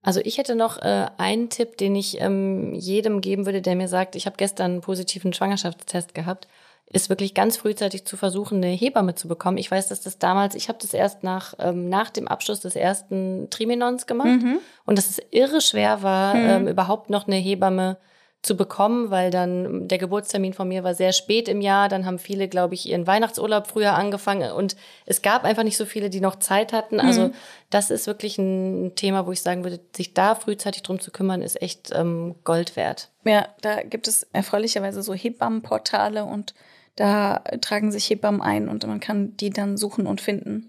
[0.02, 3.88] Also ich hätte noch äh, einen Tipp, den ich ähm, jedem geben würde, der mir
[3.88, 6.48] sagt, ich habe gestern einen positiven Schwangerschaftstest gehabt,
[6.90, 9.58] ist wirklich ganz frühzeitig zu versuchen, eine Hebamme zu bekommen.
[9.58, 12.76] Ich weiß, dass das damals, ich habe das erst nach, ähm, nach dem Abschluss des
[12.76, 14.40] ersten Trimenons gemacht
[14.86, 17.98] und dass es irre schwer war, ähm, überhaupt noch eine Hebamme
[18.40, 21.88] zu bekommen, weil dann der Geburtstermin von mir war sehr spät im Jahr.
[21.88, 24.76] Dann haben viele, glaube ich, ihren Weihnachtsurlaub früher angefangen und
[25.06, 27.00] es gab einfach nicht so viele, die noch Zeit hatten.
[27.00, 27.32] Also
[27.70, 31.42] das ist wirklich ein Thema, wo ich sagen würde, sich da frühzeitig drum zu kümmern,
[31.42, 33.10] ist echt ähm, Gold wert.
[33.24, 36.54] Ja, da gibt es erfreulicherweise so Hebammenportale und
[36.98, 40.66] da tragen sich Hebammen ein und man kann die dann suchen und finden.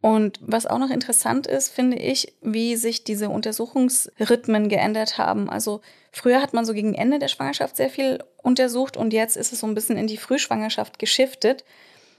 [0.00, 5.50] Und was auch noch interessant ist, finde ich, wie sich diese Untersuchungsrhythmen geändert haben.
[5.50, 5.80] Also
[6.12, 9.58] früher hat man so gegen Ende der Schwangerschaft sehr viel untersucht und jetzt ist es
[9.58, 11.64] so ein bisschen in die Frühschwangerschaft geschiftet.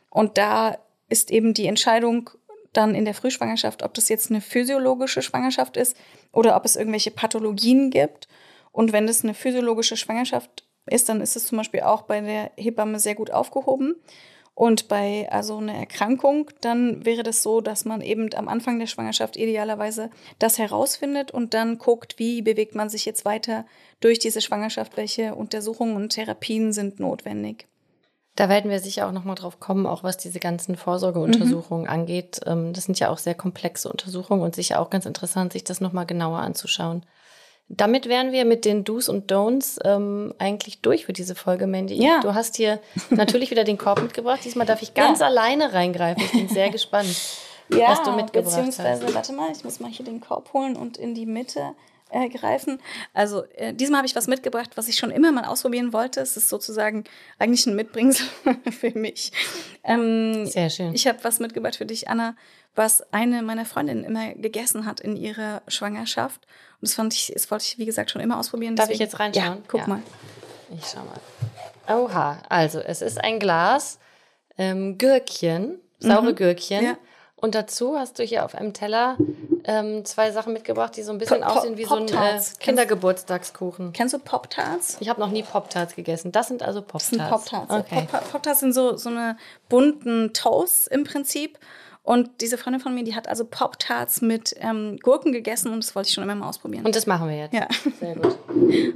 [0.10, 0.78] Und da
[1.08, 2.30] ist eben die Entscheidung
[2.74, 5.96] dann in der Frühschwangerschaft, ob das jetzt eine physiologische Schwangerschaft ist
[6.34, 8.28] oder ob es irgendwelche Pathologien gibt.
[8.74, 12.52] Und wenn das eine physiologische Schwangerschaft ist, dann ist es zum Beispiel auch bei der
[12.58, 13.96] Hebamme sehr gut aufgehoben.
[14.60, 18.88] Und bei also einer Erkrankung, dann wäre das so, dass man eben am Anfang der
[18.88, 23.66] Schwangerschaft idealerweise das herausfindet und dann guckt, wie bewegt man sich jetzt weiter
[24.02, 27.68] durch diese Schwangerschaft, welche Untersuchungen und Therapien sind notwendig.
[28.36, 32.42] Da werden wir sicher auch nochmal drauf kommen, auch was diese ganzen Vorsorgeuntersuchungen angeht.
[32.46, 35.80] Ähm, Das sind ja auch sehr komplexe Untersuchungen und sicher auch ganz interessant, sich das
[35.82, 37.06] nochmal genauer anzuschauen.
[37.72, 41.96] Damit wären wir mit den Do's und Don'ts ähm, eigentlich durch für diese Folge, Mandy.
[42.04, 42.20] Ja.
[42.22, 42.80] Du hast hier
[43.12, 44.40] natürlich wieder den Korb mitgebracht.
[44.44, 45.28] Diesmal darf ich ganz Ja.
[45.28, 46.24] alleine reingreifen.
[46.24, 47.08] Ich bin sehr gespannt,
[47.70, 49.14] was du mitgebracht beziehungsweise, hast.
[49.14, 51.76] warte mal, ich muss mal hier den Korb holen und in die Mitte
[52.10, 52.82] äh, greifen.
[53.14, 56.22] Also äh, diesmal habe ich was mitgebracht, was ich schon immer mal ausprobieren wollte.
[56.22, 57.04] Es ist sozusagen
[57.38, 58.26] eigentlich ein Mitbringsel
[58.72, 59.32] für mich.
[59.84, 60.96] Ähm, Sehr schön.
[60.96, 62.36] Ich habe was mitgebracht für dich, Anna,
[62.74, 66.48] was eine meiner Freundinnen immer gegessen hat in ihrer Schwangerschaft.
[66.82, 68.76] Und das fand ich, das wollte ich, wie gesagt, schon immer ausprobieren.
[68.76, 69.58] Darf ich deswegen- jetzt reinschauen?
[69.58, 69.88] Ja, guck Ja.
[69.88, 70.02] mal.
[70.78, 71.98] Ich schau mal.
[72.04, 74.00] Oha, also es ist ein Glas
[74.58, 76.80] ähm, Gürkchen, saure Gürkchen.
[76.82, 76.86] Mhm.
[76.86, 76.98] Ja.
[77.36, 79.18] Und dazu hast du hier auf einem Teller
[79.64, 82.60] ähm, zwei Sachen mitgebracht, die so ein bisschen Pop- aussehen wie so ein äh, Pop-Tarts.
[82.60, 83.94] Kindergeburtstagskuchen.
[83.94, 84.98] Kennst du Pop-Tarts?
[85.00, 86.32] Ich habe noch nie Pop-Tarts gegessen.
[86.32, 87.50] Das sind also Das sind Pop-Tarts.
[87.70, 87.86] Pop-Tarts.
[87.92, 88.08] Okay.
[88.12, 89.38] Pop- Pop-Tarts sind so, so eine
[89.70, 91.58] bunten Toasts im Prinzip.
[92.10, 95.94] Und diese Freundin von mir, die hat also Pop-Tarts mit ähm, Gurken gegessen und das
[95.94, 96.84] wollte ich schon immer mal ausprobieren.
[96.84, 97.54] Und das machen wir jetzt.
[97.54, 97.68] Ja.
[98.00, 98.36] Sehr gut.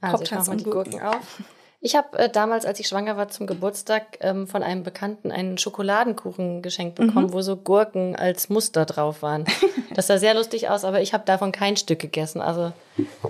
[0.00, 0.90] Also ich Pop-Tarts mache mal und die Gurken.
[0.92, 1.42] Gurken auf.
[1.82, 5.58] Ich habe äh, damals, als ich schwanger war, zum Geburtstag ähm, von einem Bekannten einen
[5.58, 7.08] Schokoladenkuchen geschenkt Mhm.
[7.08, 9.44] bekommen, wo so Gurken als Muster drauf waren.
[9.94, 12.40] Das sah sehr lustig aus, aber ich habe davon kein Stück gegessen.
[12.40, 12.72] Also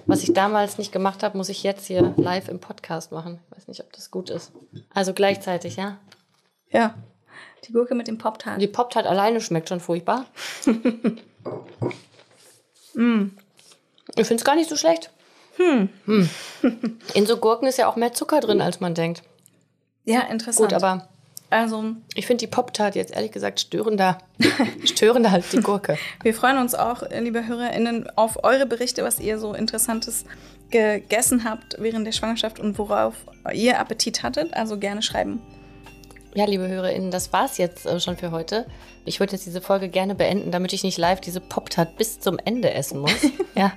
[0.07, 3.41] was ich damals nicht gemacht habe, muss ich jetzt hier live im Podcast machen.
[3.51, 4.53] Ich weiß nicht, ob das gut ist.
[4.95, 5.99] Also gleichzeitig, ja.
[6.71, 6.95] ja.
[7.65, 8.61] Die Gurke mit dem Pop-Tart.
[8.61, 10.27] Die Pop-Tart alleine schmeckt schon furchtbar.
[12.99, 13.37] Mm.
[14.17, 15.11] Ich finde es gar nicht so schlecht.
[15.57, 15.91] Hm.
[17.15, 19.23] In so Gurken ist ja auch mehr Zucker drin, als man denkt.
[20.07, 20.71] Ja, interessant.
[20.71, 21.07] Gut, aber
[21.49, 24.19] also, ich finde die Pop-Tart jetzt ehrlich gesagt störender,
[24.85, 25.97] störender als die Gurke.
[26.23, 30.25] wir freuen uns auch, liebe HörerInnen, auf eure Berichte, was ihr so Interessantes
[30.71, 33.15] gegessen habt während der Schwangerschaft und worauf
[33.53, 34.55] ihr Appetit hattet.
[34.55, 35.41] Also gerne schreiben.
[36.37, 38.67] Ja, liebe HörerInnen, das war's jetzt äh, schon für heute.
[39.07, 42.39] Ich würde jetzt diese Folge gerne beenden, damit ich nicht live diese Pop-Tart bis zum
[42.45, 43.27] Ende essen muss.
[43.55, 43.73] ja.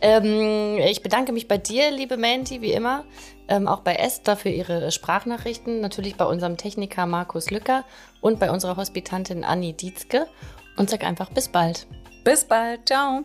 [0.00, 3.04] Ähm, ich bedanke mich bei dir, liebe Mandy, wie immer.
[3.48, 5.80] Ähm, auch bei Esther für ihre Sprachnachrichten.
[5.80, 7.84] Natürlich bei unserem Techniker Markus Lücker
[8.20, 10.28] und bei unserer Hospitantin Anni Dietzke.
[10.76, 11.88] Und sag einfach bis bald.
[12.22, 12.86] Bis bald.
[12.86, 13.24] Ciao.